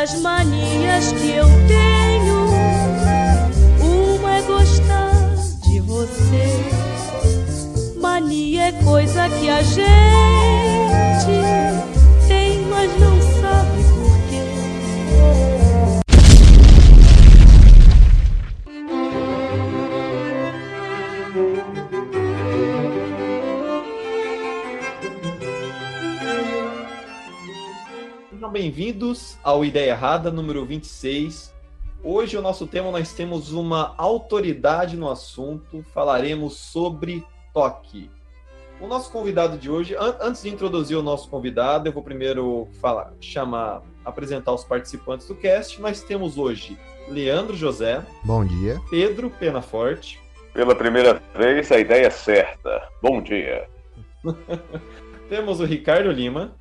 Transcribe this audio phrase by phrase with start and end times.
[0.00, 2.46] das manias que eu tenho,
[3.84, 6.64] uma é gostar de você.
[8.00, 10.39] Mania é coisa que a gente
[28.64, 31.50] bem-vindos ao Ideia Errada número 26.
[32.04, 38.10] Hoje o nosso tema nós temos uma autoridade no assunto, falaremos sobre toque.
[38.78, 42.68] O nosso convidado de hoje, an- antes de introduzir o nosso convidado, eu vou primeiro
[42.82, 45.80] falar, chamar, apresentar os participantes do cast.
[45.80, 48.78] Nós temos hoje Leandro José, Bom dia.
[48.90, 50.20] Pedro Penaforte,
[50.52, 52.86] Pela primeira vez, a ideia é certa.
[53.02, 53.66] Bom dia.
[55.30, 56.52] temos o Ricardo Lima,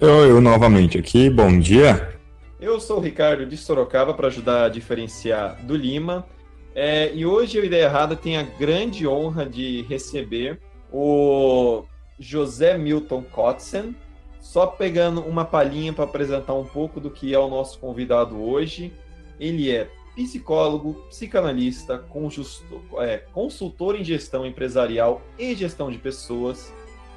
[0.00, 2.18] Eu, eu novamente aqui, bom dia.
[2.60, 6.26] Eu sou o Ricardo de Sorocaba para ajudar a diferenciar do Lima.
[6.74, 10.60] É, e hoje o Ideia Errada tem a grande honra de receber
[10.92, 11.84] o
[12.18, 13.94] José Milton Kotzen.
[14.40, 18.92] Só pegando uma palhinha para apresentar um pouco do que é o nosso convidado hoje.
[19.40, 26.72] Ele é psicólogo, psicanalista, conjusto- é, consultor em gestão empresarial e gestão de pessoas,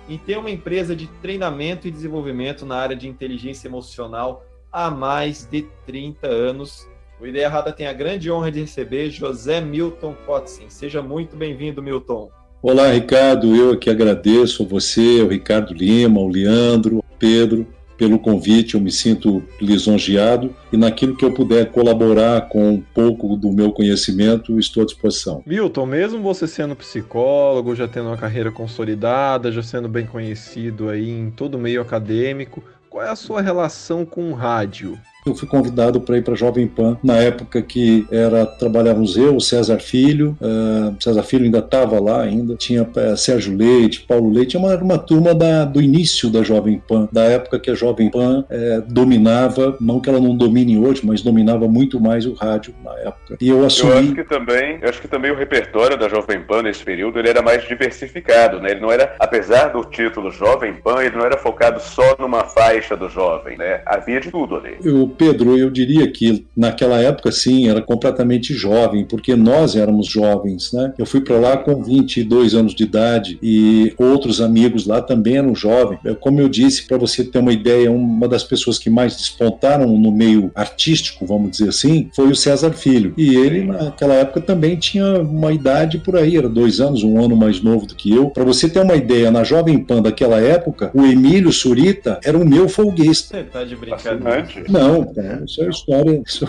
[0.10, 5.46] e tem uma empresa de treinamento e desenvolvimento na área de inteligência emocional há mais
[5.46, 6.88] de 30 anos.
[7.22, 10.70] O Ideia Errada tem a grande honra de receber José Milton Kotzen.
[10.70, 12.32] Seja muito bem-vindo, Milton.
[12.62, 13.56] Olá, Ricardo.
[13.56, 17.68] Eu aqui agradeço a você, ao Ricardo Lima, ao Leandro, ao Pedro,
[18.00, 18.76] pelo convite.
[18.76, 23.74] Eu me sinto lisonjeado e naquilo que eu puder colaborar com um pouco do meu
[23.74, 25.44] conhecimento, estou à disposição.
[25.46, 31.10] Milton, mesmo você sendo psicólogo, já tendo uma carreira consolidada, já sendo bem conhecido aí
[31.10, 34.98] em todo o meio acadêmico, qual é a sua relação com o rádio?
[35.26, 39.36] Eu fui convidado para ir para a Jovem Pan na época que era trabalhávamos eu,
[39.36, 44.32] o César Filho, uh, César Filho ainda estava lá ainda, tinha uh, Sérgio Leite, Paulo
[44.32, 48.10] Leite, uma, uma turma da, do início da Jovem Pan, da época que a Jovem
[48.10, 52.74] Pan uh, dominava, não que ela não domine hoje, mas dominava muito mais o rádio
[52.84, 53.38] na época.
[53.42, 53.92] E eu assumi.
[53.92, 57.20] Eu acho que também, eu acho que também o repertório da Jovem Pan nesse período
[57.20, 58.72] ele era mais diversificado, né?
[58.72, 62.96] Ele não era, apesar do título Jovem Pan, ele não era focado só numa faixa
[62.96, 63.82] do jovem, né?
[63.86, 64.78] Havia de tudo ali.
[64.84, 70.72] Eu Pedro, eu diria que naquela época, sim, era completamente jovem, porque nós éramos jovens,
[70.72, 70.94] né?
[70.98, 75.54] Eu fui para lá com 22 anos de idade e outros amigos lá também eram
[75.54, 76.00] jovens.
[76.22, 80.12] Como eu disse, para você ter uma ideia, uma das pessoas que mais despontaram no
[80.12, 83.14] meio artístico, vamos dizer assim, foi o César Filho.
[83.18, 87.36] E ele, naquela época, também tinha uma idade por aí, era dois anos, um ano
[87.36, 88.30] mais novo do que eu.
[88.30, 92.48] Para você ter uma ideia, na Jovem Pan daquela época, o Emílio Surita era o
[92.48, 93.38] meu folguista.
[93.38, 94.20] Você tá de brincadeira.
[94.20, 94.64] Fascinante.
[95.06, 96.46] Não, cara, isso é história, isso,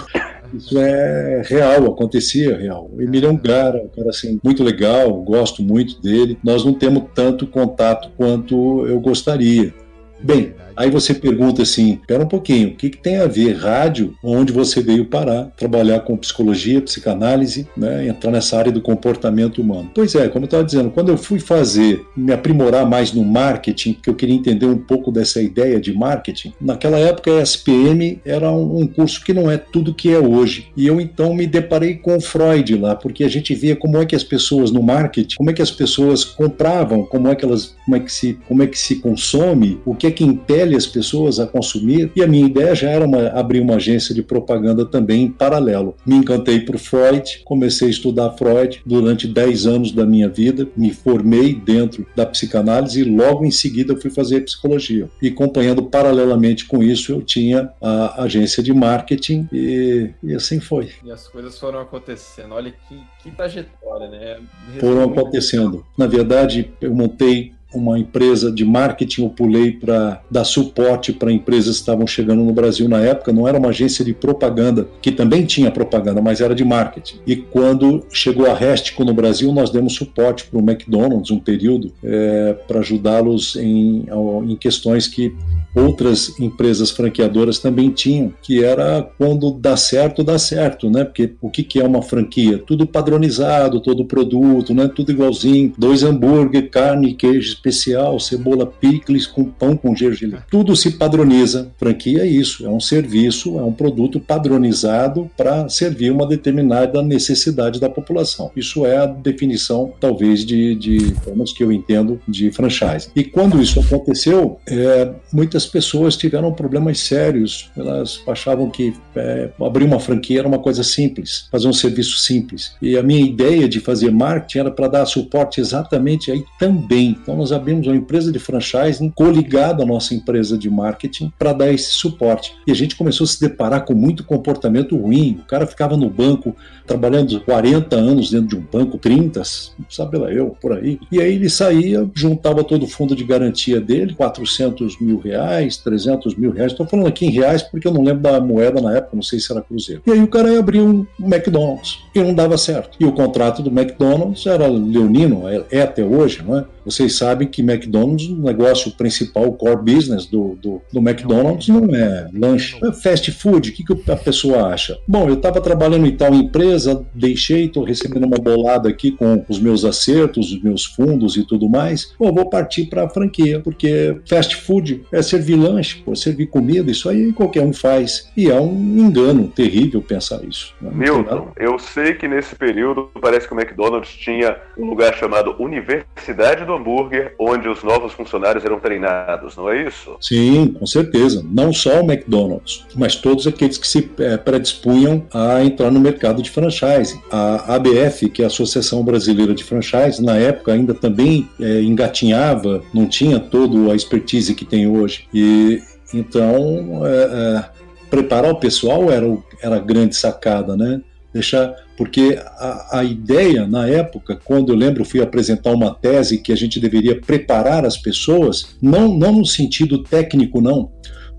[0.55, 2.91] isso é real, acontecia real.
[2.93, 6.39] O Emílio é um cara, um cara assim, muito legal, gosto muito dele.
[6.43, 9.75] Nós não temos tanto contato quanto eu gostaria.
[10.23, 14.15] Bem, aí você pergunta assim, espera um pouquinho, o que, que tem a ver rádio,
[14.23, 19.91] onde você veio parar, trabalhar com psicologia, psicanálise, né, entrar nessa área do comportamento humano?
[19.95, 23.95] Pois é, como eu estava dizendo, quando eu fui fazer, me aprimorar mais no marketing,
[23.95, 28.51] porque eu queria entender um pouco dessa ideia de marketing, naquela época a SPM era
[28.51, 30.69] um, curso que não é tudo que é hoje.
[30.77, 34.17] E eu então me deparei com Freud lá, porque a gente via como é que
[34.17, 37.97] as pessoas no marketing, como é que as pessoas compravam, como é que elas, como
[37.97, 41.39] é que se, como é que se consome, o que é que impele as pessoas
[41.41, 42.11] a consumir.
[42.15, 45.95] E a minha ideia já era uma, abrir uma agência de propaganda também em paralelo.
[46.05, 50.93] Me encantei por Freud, comecei a estudar Freud durante 10 anos da minha vida, me
[50.93, 55.09] formei dentro da psicanálise e logo em seguida fui fazer psicologia.
[55.21, 60.91] E acompanhando paralelamente com isso, eu tinha a agência de marketing e, e assim foi.
[61.05, 62.55] E as coisas foram acontecendo.
[62.55, 64.39] Olha que, que trajetória, né?
[64.79, 65.85] Foram acontecendo.
[65.97, 71.77] Na verdade, eu montei uma empresa de marketing, eu pulei para dar suporte para empresas
[71.77, 73.33] que estavam chegando no Brasil na época.
[73.33, 77.19] Não era uma agência de propaganda, que também tinha propaganda, mas era de marketing.
[77.27, 81.93] E quando chegou a Restico no Brasil, nós demos suporte para o McDonald's um período
[82.03, 84.07] é, para ajudá-los em,
[84.49, 85.35] em questões que
[85.75, 91.05] outras empresas franqueadoras também tinham, que era quando dá certo, dá certo, né?
[91.05, 92.59] Porque o que, que é uma franquia?
[92.59, 94.89] Tudo padronizado, todo produto, né?
[94.89, 100.39] Tudo igualzinho, dois hambúrguer, carne, queijo, especial, cebola picles com pão com gergelim.
[100.51, 101.71] Tudo se padroniza.
[101.79, 107.79] Franquia é isso, é um serviço, é um produto padronizado para servir uma determinada necessidade
[107.79, 108.51] da população.
[108.57, 113.09] Isso é a definição, talvez, de, de formas que eu entendo de franchise.
[113.15, 117.71] E quando isso aconteceu, é, muitas pessoas tiveram problemas sérios.
[117.77, 122.73] Elas achavam que é, abrir uma franquia era uma coisa simples, fazer um serviço simples.
[122.81, 127.17] E a minha ideia de fazer marketing era para dar suporte exatamente aí também.
[127.21, 131.73] Então nós abrimos uma empresa de franchising coligada à nossa empresa de marketing para dar
[131.73, 132.55] esse suporte.
[132.67, 135.39] E a gente começou a se deparar com muito comportamento ruim.
[135.43, 136.55] O cara ficava no banco
[136.87, 139.43] trabalhando 40 anos dentro de um banco, 30,
[139.89, 140.99] sabe lá eu, por aí.
[141.11, 146.35] E aí ele saía, juntava todo o fundo de garantia dele, 400 mil reais, 300
[146.35, 146.73] mil reais.
[146.73, 149.39] Estou falando aqui em reais porque eu não lembro da moeda na época, não sei
[149.39, 150.03] se era cruzeiro.
[150.07, 152.97] E aí o cara ia abrir um McDonald's e não dava certo.
[152.99, 156.65] E o contrato do McDonald's era leonino, é, é até hoje, não é?
[156.85, 161.95] Vocês sabem que McDonald's, o negócio principal, o core business do, do, do McDonald's não
[161.95, 163.71] é lanche, é fast food.
[163.71, 164.99] O que, que a pessoa acha?
[165.07, 169.59] Bom, eu estava trabalhando em tal empresa, deixei, estou recebendo uma bolada aqui com os
[169.59, 172.15] meus acertos, os meus fundos e tudo mais.
[172.19, 176.91] Bom, vou partir para a franquia, porque fast food é servir lanche, pô, servir comida,
[176.91, 178.31] isso aí qualquer um faz.
[178.37, 180.75] E é um engano terrível pensar isso.
[180.81, 180.91] Né?
[180.93, 186.65] Milton, eu sei que nesse período parece que o McDonald's tinha um lugar chamado Universidade
[186.65, 190.17] do hambúrguer onde os novos funcionários eram treinados, não é isso?
[190.21, 191.45] Sim, com certeza.
[191.51, 196.43] Não só o McDonald's, mas todos aqueles que se é, predispunham a entrar no mercado
[196.43, 197.21] de franchising.
[197.31, 202.83] A ABF, que é a Associação Brasileira de Franchise, na época ainda também é, engatinhava,
[202.93, 205.27] não tinha toda a expertise que tem hoje.
[205.33, 205.81] E
[206.13, 207.81] então é, é
[208.11, 209.27] preparar o pessoal era,
[209.63, 211.01] era a grande sacada, né?
[211.33, 216.51] Deixar porque a, a, ideia, na época, quando eu lembro, fui apresentar uma tese que
[216.51, 220.91] a gente deveria preparar as pessoas, não, não no sentido técnico, não,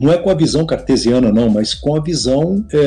[0.01, 2.77] não é com a visão cartesiana, não, mas com a visão é,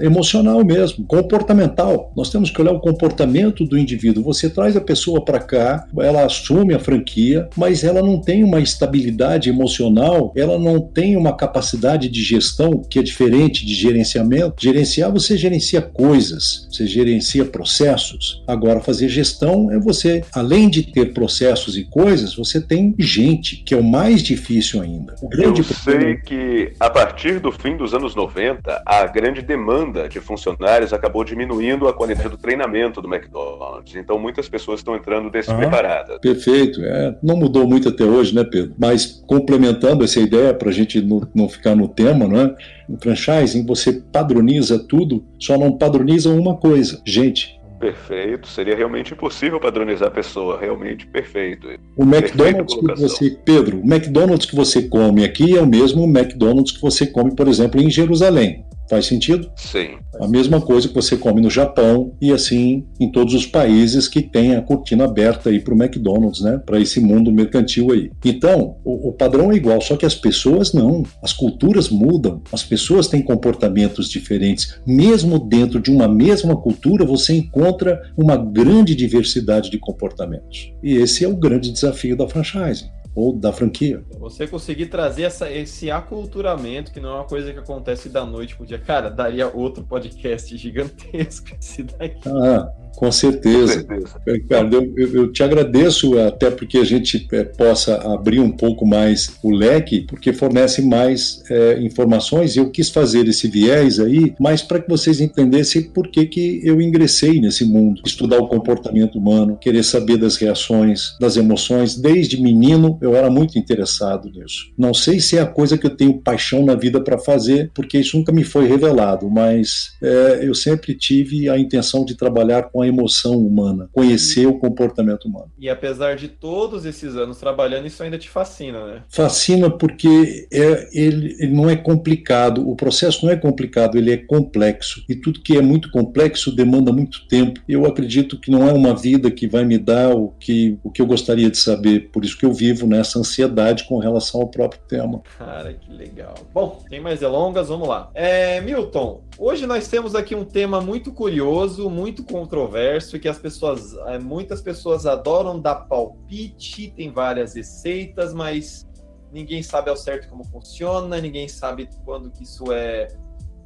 [0.00, 2.10] é, emocional mesmo, comportamental.
[2.16, 4.24] Nós temos que olhar o comportamento do indivíduo.
[4.24, 8.60] Você traz a pessoa para cá, ela assume a franquia, mas ela não tem uma
[8.60, 14.54] estabilidade emocional, ela não tem uma capacidade de gestão que é diferente de gerenciamento.
[14.58, 18.42] Gerenciar, você gerencia coisas, você gerencia processos.
[18.46, 23.74] Agora, fazer gestão é você, além de ter processos e coisas, você tem gente, que
[23.74, 25.14] é o mais difícil ainda.
[25.22, 30.08] O grande Eu sei que a partir do fim dos anos 90, a grande demanda
[30.08, 33.94] de funcionários acabou diminuindo a qualidade do treinamento do McDonald's.
[33.96, 36.16] Então muitas pessoas estão entrando despreparadas.
[36.16, 36.80] Ah, perfeito.
[36.82, 38.74] É, não mudou muito até hoje, né, Pedro?
[38.78, 42.54] Mas complementando essa ideia para a gente não, não ficar no tema, não é?
[42.88, 46.65] No franchising você padroniza tudo, só não padroniza uma coisa:
[47.06, 47.56] gente.
[47.78, 51.68] Perfeito, seria realmente impossível padronizar a pessoa, realmente perfeito.
[51.96, 56.72] O McDonald's que você, Pedro, o McDonald's que você come aqui é o mesmo McDonald's
[56.72, 58.64] que você come, por exemplo, em Jerusalém.
[58.88, 59.50] Faz sentido?
[59.56, 59.96] Sim.
[60.20, 64.22] A mesma coisa que você come no Japão e assim em todos os países que
[64.22, 66.60] tem a cortina aberta aí para o McDonald's, né?
[66.64, 68.10] Para esse mundo mercantil aí.
[68.24, 71.02] Então, o, o, padrão é igual, só que as pessoas não.
[71.22, 74.78] As culturas mudam, as pessoas têm comportamentos diferentes.
[74.86, 80.72] Mesmo dentro de uma mesma cultura, você encontra uma grande diversidade de comportamentos.
[80.82, 84.04] E esse é o grande desafio da franchising ou da franquia.
[84.20, 88.54] Você conseguir trazer essa, esse aculturamento, que não é uma coisa que acontece da noite
[88.54, 88.78] pro dia.
[88.78, 92.28] Cara, daria outro podcast gigantesco esse daqui.
[92.28, 93.84] Ah, com certeza.
[93.84, 94.20] Com certeza.
[94.26, 98.86] Ricardo, eu, eu, eu, te agradeço até porque a gente é, possa abrir um pouco
[98.86, 102.56] mais o leque, porque fornece mais é, informações.
[102.56, 106.82] Eu quis fazer esse viés aí, mas para que vocês entendessem por que, que eu
[106.82, 108.02] ingressei nesse mundo.
[108.04, 111.96] Estudar o comportamento humano, querer saber das reações, das emoções.
[111.96, 114.72] Desde menino eu era muito interessado nisso.
[114.76, 117.98] Não sei se é a coisa que eu tenho paixão na vida para fazer, porque
[117.98, 122.82] isso nunca me foi revelado, mas é, eu sempre tive a intenção de trabalhar com
[122.82, 125.50] a emoção humana, conhecer o comportamento humano.
[125.58, 129.02] E apesar de todos esses anos trabalhando, isso ainda te fascina, né?
[129.08, 134.16] Fascina porque é, ele, ele não é complicado, o processo não é complicado, ele é
[134.16, 135.04] complexo.
[135.08, 137.60] E tudo que é muito complexo demanda muito tempo.
[137.68, 141.00] Eu acredito que não é uma vida que vai me dar o que, o que
[141.00, 144.80] eu gostaria de saber, por isso que eu vivo nessa ansiedade com relação ao próprio
[144.88, 145.22] tema.
[145.38, 146.34] Cara, que legal.
[146.52, 148.10] Bom, sem mais delongas, vamos lá.
[148.14, 153.94] É, Milton, hoje nós temos aqui um tema muito curioso, muito controverso que as pessoas,
[154.06, 158.86] é, muitas pessoas adoram dar palpite, tem várias receitas, mas
[159.32, 163.08] ninguém sabe ao certo como funciona, ninguém sabe quando que isso é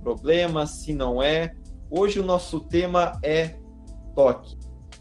[0.03, 1.53] problema, se não é.
[1.91, 3.55] Hoje o nosso tema é
[4.15, 4.59] toque.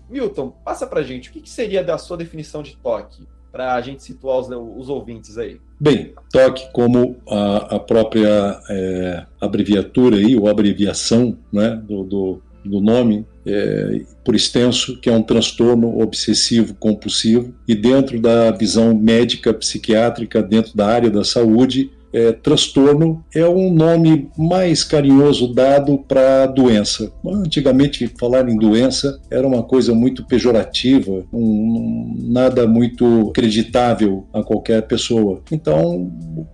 [0.09, 3.27] Milton, passa pra gente, o que, que seria da sua definição de toque?
[3.51, 5.59] Para a gente situar os, os ouvintes aí.
[5.79, 12.81] Bem, TOC, como a, a própria é, abreviatura aí, ou abreviação né, do, do, do
[12.81, 19.53] nome é, por extenso, que é um transtorno obsessivo compulsivo, e dentro da visão médica
[19.53, 26.47] psiquiátrica, dentro da área da saúde, é, transtorno é um nome mais carinhoso dado para
[26.47, 27.11] doença.
[27.25, 34.81] Antigamente, falar em doença era uma coisa muito pejorativa, um, nada muito acreditável a qualquer
[34.83, 35.41] pessoa.
[35.51, 36.11] Então,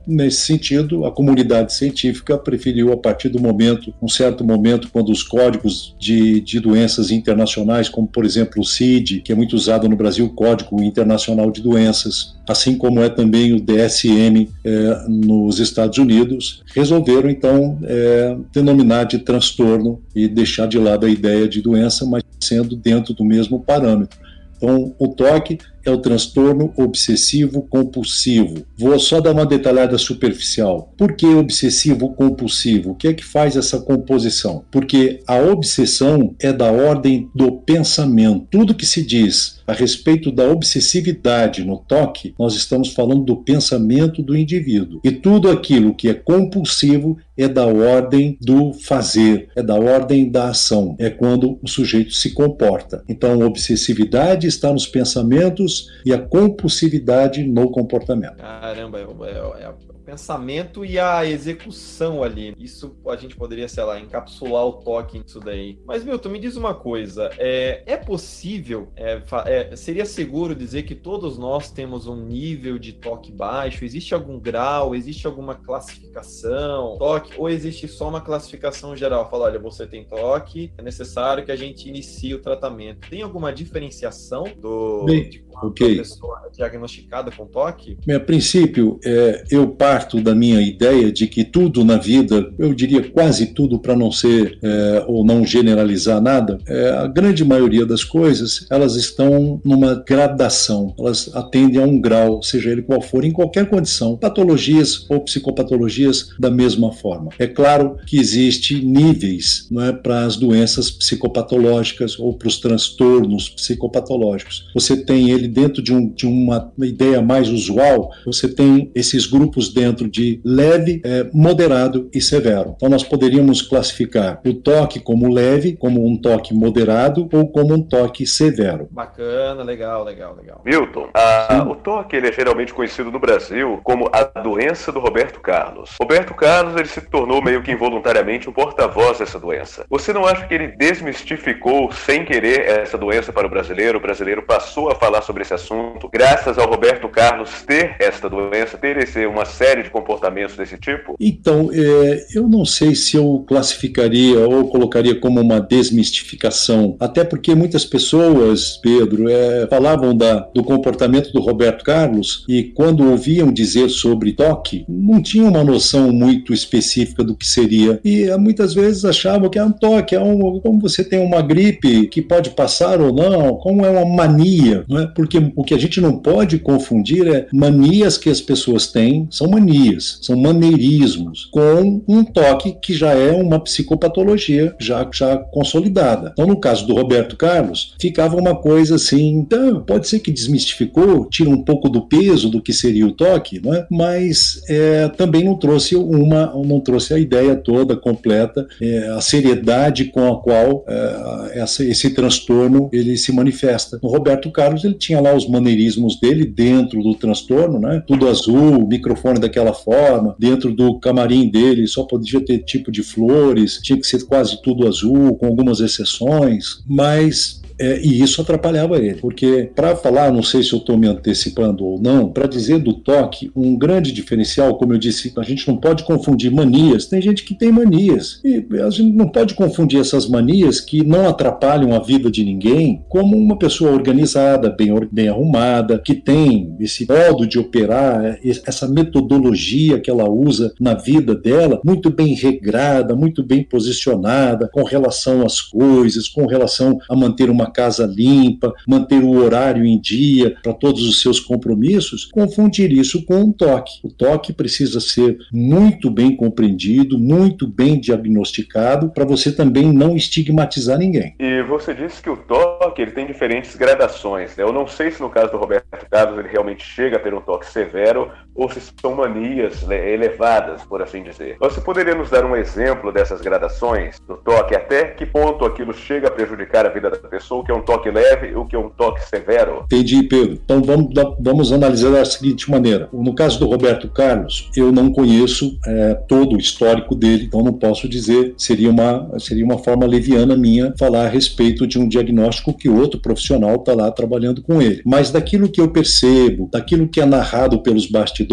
[0.08, 5.24] nesse sentido, a comunidade científica preferiu, a partir do momento, um certo momento, quando os
[5.24, 9.96] códigos de, de doenças internacionais, como por exemplo o CID, que é muito usado no
[9.96, 15.06] Brasil, Código Internacional de Doenças, assim como é também o DSM é,
[15.46, 21.48] nos Estados Unidos, resolveram então é, denominar de transtorno e deixar de lado a ideia
[21.48, 24.18] de doença, mas sendo dentro do mesmo parâmetro.
[24.58, 28.65] Então, o toque é o transtorno obsessivo compulsivo.
[28.77, 30.94] Vou só dar uma detalhada superficial.
[30.98, 32.92] Por que obsessivo compulsivo?
[32.92, 34.65] O que é que faz essa composição?
[34.72, 38.48] Porque a obsessão é da ordem do pensamento.
[38.51, 44.22] Tudo que se diz a respeito da obsessividade no toque, nós estamos falando do pensamento
[44.22, 45.00] do indivíduo.
[45.04, 50.50] E tudo aquilo que é compulsivo é da ordem do fazer, é da ordem da
[50.50, 53.04] ação, é quando o sujeito se comporta.
[53.10, 55.75] Então, obsessividade está nos pensamentos
[56.05, 58.38] e a compulsividade no comportamento.
[58.38, 59.74] Caramba, é, é, é
[60.05, 62.53] pensamento e a execução ali.
[62.58, 65.79] Isso a gente poderia, sei lá, encapsular o toque nisso daí.
[65.86, 70.94] Mas, Milton, me diz uma coisa: é, é possível, é, é, seria seguro dizer que
[70.94, 73.84] todos nós temos um nível de toque baixo?
[73.84, 74.94] Existe algum grau?
[74.94, 76.98] Existe alguma classificação?
[76.98, 77.34] Toque?
[77.38, 79.29] Ou existe só uma classificação geral?
[79.29, 83.10] Fala, olha, você tem toque, é necessário que a gente inicie o tratamento.
[83.10, 85.98] Tem alguma diferenciação do, Bem, okay.
[85.98, 87.98] pessoa diagnosticada com toque?
[88.10, 93.04] A princípio, é, eu parto da minha ideia de que tudo na vida, eu diria
[93.10, 98.04] quase tudo para não ser é, ou não generalizar nada, é, a grande maioria das
[98.04, 103.32] coisas elas estão numa gradação, elas atendem a um grau, seja ele qual for, em
[103.32, 107.30] qualquer condição, patologias ou psicopatologias da mesma forma.
[107.38, 113.50] É claro que existe níveis não é, para as doenças psicopatológicas ou para os transtornos
[113.50, 114.68] psicopatológicos.
[114.74, 119.74] Você tem ele dentro de, um, de uma ideia mais usual, você tem esses grupos
[119.74, 122.74] dentro de leve, é, moderado e severo.
[122.75, 127.82] Então nós poderíamos classificar o toque como leve, como um toque moderado ou como um
[127.82, 128.88] toque severo.
[128.92, 130.62] Bacana, legal, legal, legal.
[130.66, 135.40] Milton, a, o toque ele é geralmente conhecido no Brasil como a doença do Roberto
[135.40, 135.96] Carlos.
[136.00, 139.86] Roberto Carlos ele se tornou meio que involuntariamente um porta-voz dessa doença.
[139.90, 143.98] Você não acha que ele desmistificou sem querer essa doença para o brasileiro?
[143.98, 148.77] O brasileiro passou a falar sobre esse assunto, graças ao Roberto Carlos ter esta doença,
[148.77, 151.15] ter esse, uma série de comportamentos desse tipo?
[151.20, 157.56] Então, é, eu não sei se eu classificaria ou colocaria como uma desmistificação, até porque
[157.56, 163.89] muitas pessoas, Pedro, é, falavam da, do comportamento do Roberto Carlos e quando ouviam dizer
[163.89, 169.06] sobre toque, não tinham uma noção muito específica do que seria e é, muitas vezes
[169.06, 173.01] achavam que é um toque, é um, como você tem uma gripe que pode passar
[173.01, 175.08] ou não, como é uma mania, não é?
[175.25, 179.48] Porque o que a gente não pode confundir é manias que as pessoas têm, são
[179.50, 186.29] manias, são maneirismos, com um toque que já é uma psicopatologia já, já consolidada.
[186.34, 191.27] Então, no caso do Roberto Carlos, ficava uma coisa assim, então, pode ser que desmistificou,
[191.27, 193.88] tira um pouco do peso do que seria o toque, não é?
[193.89, 200.05] mas é, também não trouxe uma, não trouxe a ideia toda completa, é, a seriedade
[200.05, 203.98] com a qual é, essa, esse transtorno ele se manifesta.
[204.03, 208.03] O Roberto Carlos ele tinha lá os maneirismos dele dentro do transtorno, né?
[208.07, 213.79] Tudo azul, microfone daquela forma, dentro do camarim dele só podia ter tipo de flores,
[213.81, 219.15] tinha que ser quase tudo azul, com algumas exceções, mas é, e isso atrapalhava ele,
[219.15, 222.94] porque para falar, não sei se eu estou me antecipando ou não, para dizer do
[222.94, 227.05] toque, um grande diferencial, como eu disse, a gente não pode confundir manias.
[227.05, 231.27] Tem gente que tem manias e a gente não pode confundir essas manias que não
[231.27, 237.08] atrapalham a vida de ninguém, como uma pessoa organizada, bem, bem arrumada, que tem esse
[237.08, 243.44] modo de operar, essa metodologia que ela usa na vida dela, muito bem regrada, muito
[243.44, 249.24] bem posicionada com relação às coisas, com relação a manter uma uma casa limpa, manter
[249.24, 254.00] o horário em dia para todos os seus compromissos, confundir isso com um toque.
[254.03, 260.98] O toque precisa ser muito bem compreendido, muito bem diagnosticado, para você também não estigmatizar
[260.98, 261.36] ninguém.
[261.39, 264.55] E você disse que o toque ele tem diferentes gradações.
[264.55, 264.63] Né?
[264.63, 267.41] Eu não sei se no caso do Roberto Carlos ele realmente chega a ter um
[267.41, 271.58] toque severo ou se são manias né, elevadas, por assim dizer.
[271.60, 274.74] Você poderia nos dar um exemplo dessas gradações do toque?
[274.74, 277.62] Até que ponto aquilo chega a prejudicar a vida da pessoa?
[277.62, 279.84] O que é um toque leve e o que é um toque severo?
[279.86, 280.60] Entendi, Pedro.
[280.64, 281.10] Então vamos,
[281.40, 283.10] vamos analisar da seguinte maneira.
[283.12, 287.74] No caso do Roberto Carlos, eu não conheço é, todo o histórico dele, então não
[287.74, 292.74] posso dizer, seria uma, seria uma forma leviana minha falar a respeito de um diagnóstico
[292.74, 295.02] que outro profissional está lá trabalhando com ele.
[295.06, 298.45] Mas daquilo que eu percebo, daquilo que é narrado pelos bastidores,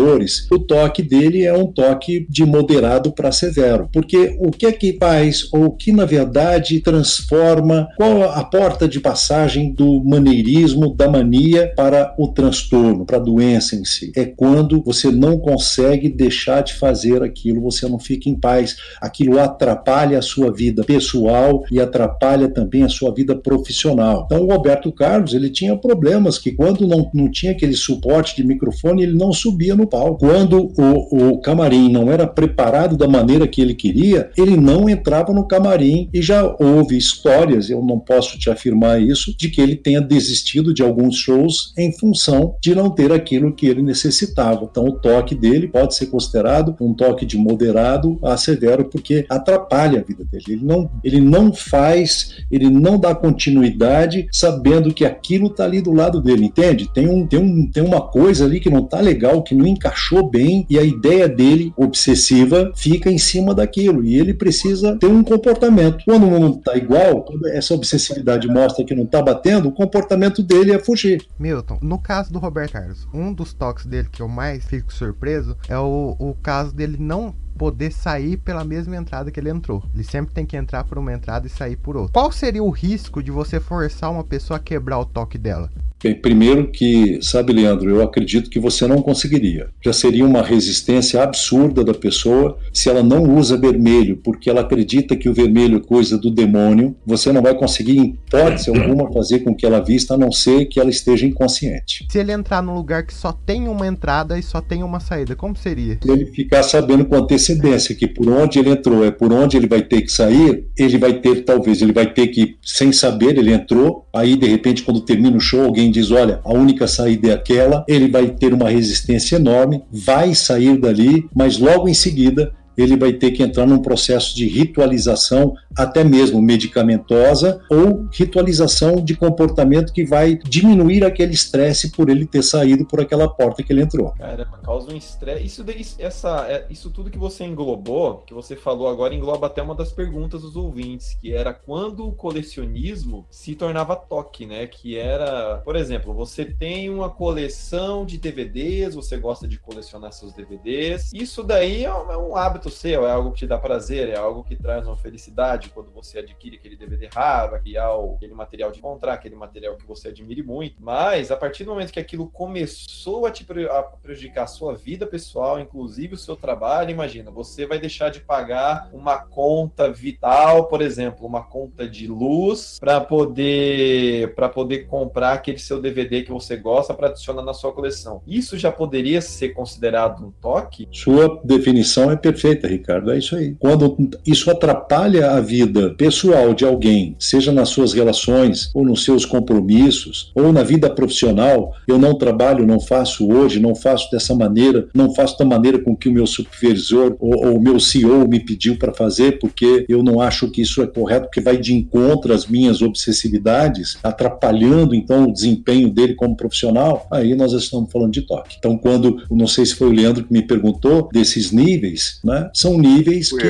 [0.50, 3.88] o toque dele é um toque de moderado para severo.
[3.92, 8.88] Porque o que é que faz, ou o que na verdade transforma, qual a porta
[8.88, 14.12] de passagem do maneirismo, da mania para o transtorno, para a doença em si?
[14.16, 19.38] É quando você não consegue deixar de fazer aquilo, você não fica em paz, aquilo
[19.38, 24.24] atrapalha a sua vida pessoal e atrapalha também a sua vida profissional.
[24.26, 28.46] Então, o Roberto Carlos, ele tinha problemas que quando não, não tinha aquele suporte de
[28.46, 30.18] microfone, ele não subia no palco.
[30.18, 35.32] Quando o, o camarim não era preparado da maneira que ele queria, ele não entrava
[35.32, 39.76] no camarim e já houve histórias, eu não posso te afirmar isso, de que ele
[39.76, 44.68] tenha desistido de alguns shows em função de não ter aquilo que ele necessitava.
[44.70, 50.00] Então, o toque dele pode ser considerado um toque de moderado a severo, porque atrapalha
[50.00, 50.44] a vida dele.
[50.48, 55.92] Ele não, ele não faz, ele não dá continuidade sabendo que aquilo está ali do
[55.92, 56.88] lado dele, entende?
[56.92, 60.28] Tem, um, tem, um, tem uma coisa ali que não está legal, que não encaixou
[60.28, 64.04] bem, e a ideia dele, obsessiva, fica em cima daquilo.
[64.04, 66.04] E ele precisa ter um comportamento.
[66.04, 70.72] Quando não está igual, quando essa obsessividade mostra que não está batendo, o comportamento dele
[70.72, 71.24] é fugir.
[71.38, 75.56] Milton, no caso do Roberto Carlos, um dos toques dele que eu mais fico surpreso
[75.68, 79.84] é o, o caso dele não poder sair pela mesma entrada que ele entrou.
[79.94, 82.12] Ele sempre tem que entrar por uma entrada e sair por outra.
[82.12, 85.70] Qual seria o risco de você forçar uma pessoa a quebrar o toque dela?
[86.02, 89.68] Bem, primeiro que, sabe, Leandro, eu acredito que você não conseguiria.
[89.80, 95.14] Já seria uma resistência absurda da pessoa se ela não usa vermelho, porque ela acredita
[95.14, 96.96] que o vermelho é coisa do demônio.
[97.06, 100.66] Você não vai conseguir, em hipótese alguma, fazer com que ela vista, a não ser
[100.66, 102.06] que ela esteja inconsciente.
[102.10, 105.36] Se ele entrar num lugar que só tem uma entrada e só tem uma saída,
[105.36, 105.98] como seria?
[106.02, 109.68] Se ele ficar sabendo com antecedência que por onde ele entrou é por onde ele
[109.68, 113.52] vai ter que sair, ele vai ter, talvez, ele vai ter que, sem saber, ele
[113.52, 117.32] entrou, aí de repente, quando termina o show, alguém diz: olha, a única saída é
[117.32, 122.96] aquela, ele vai ter uma resistência enorme, vai sair dali, mas logo em seguida ele
[122.96, 129.92] vai ter que entrar num processo de ritualização, até mesmo medicamentosa, ou ritualização de comportamento
[129.92, 134.12] que vai diminuir aquele estresse por ele ter saído por aquela porta que ele entrou.
[134.12, 135.44] Caramba, causa um estresse.
[135.44, 135.64] Isso,
[135.98, 139.92] essa, é, isso tudo que você englobou, que você falou agora, engloba até uma das
[139.92, 144.66] perguntas dos ouvintes, que era quando o colecionismo se tornava toque, né?
[144.66, 150.32] Que era, por exemplo, você tem uma coleção de DVDs, você gosta de colecionar seus
[150.32, 151.10] DVDs.
[151.12, 154.16] Isso daí é um é hábito hábito seu, é algo que te dá prazer, é
[154.16, 159.14] algo que traz uma felicidade quando você adquire aquele DVD raro, aquele material de encontrar,
[159.14, 160.76] aquele material que você admire muito.
[160.80, 165.06] Mas a partir do momento que aquilo começou a te a prejudicar a sua vida
[165.06, 170.80] pessoal, inclusive o seu trabalho, imagina, você vai deixar de pagar uma conta vital, por
[170.80, 176.56] exemplo, uma conta de luz para poder para poder comprar aquele seu DVD que você
[176.56, 178.22] gosta para adicionar na sua coleção.
[178.26, 180.88] Isso já poderia ser considerado um toque?
[180.92, 183.10] Sua definição é perfeita perfeita, Ricardo.
[183.10, 183.54] É isso aí.
[183.58, 189.24] Quando isso atrapalha a vida pessoal de alguém, seja nas suas relações, ou nos seus
[189.24, 194.88] compromissos, ou na vida profissional, eu não trabalho, não faço hoje, não faço dessa maneira,
[194.94, 198.76] não faço da maneira com que o meu supervisor ou, o meu CEO me pediu
[198.76, 202.46] para fazer, porque eu não acho que isso é correto, porque vai de encontro às
[202.46, 208.56] minhas obsessividades, atrapalhando então o desempenho dele como profissional, aí nós estamos falando de toque.
[208.58, 212.41] Então, quando, não sei se foi o Leandro que me perguntou, desses níveis, né?
[212.54, 213.48] São níveis que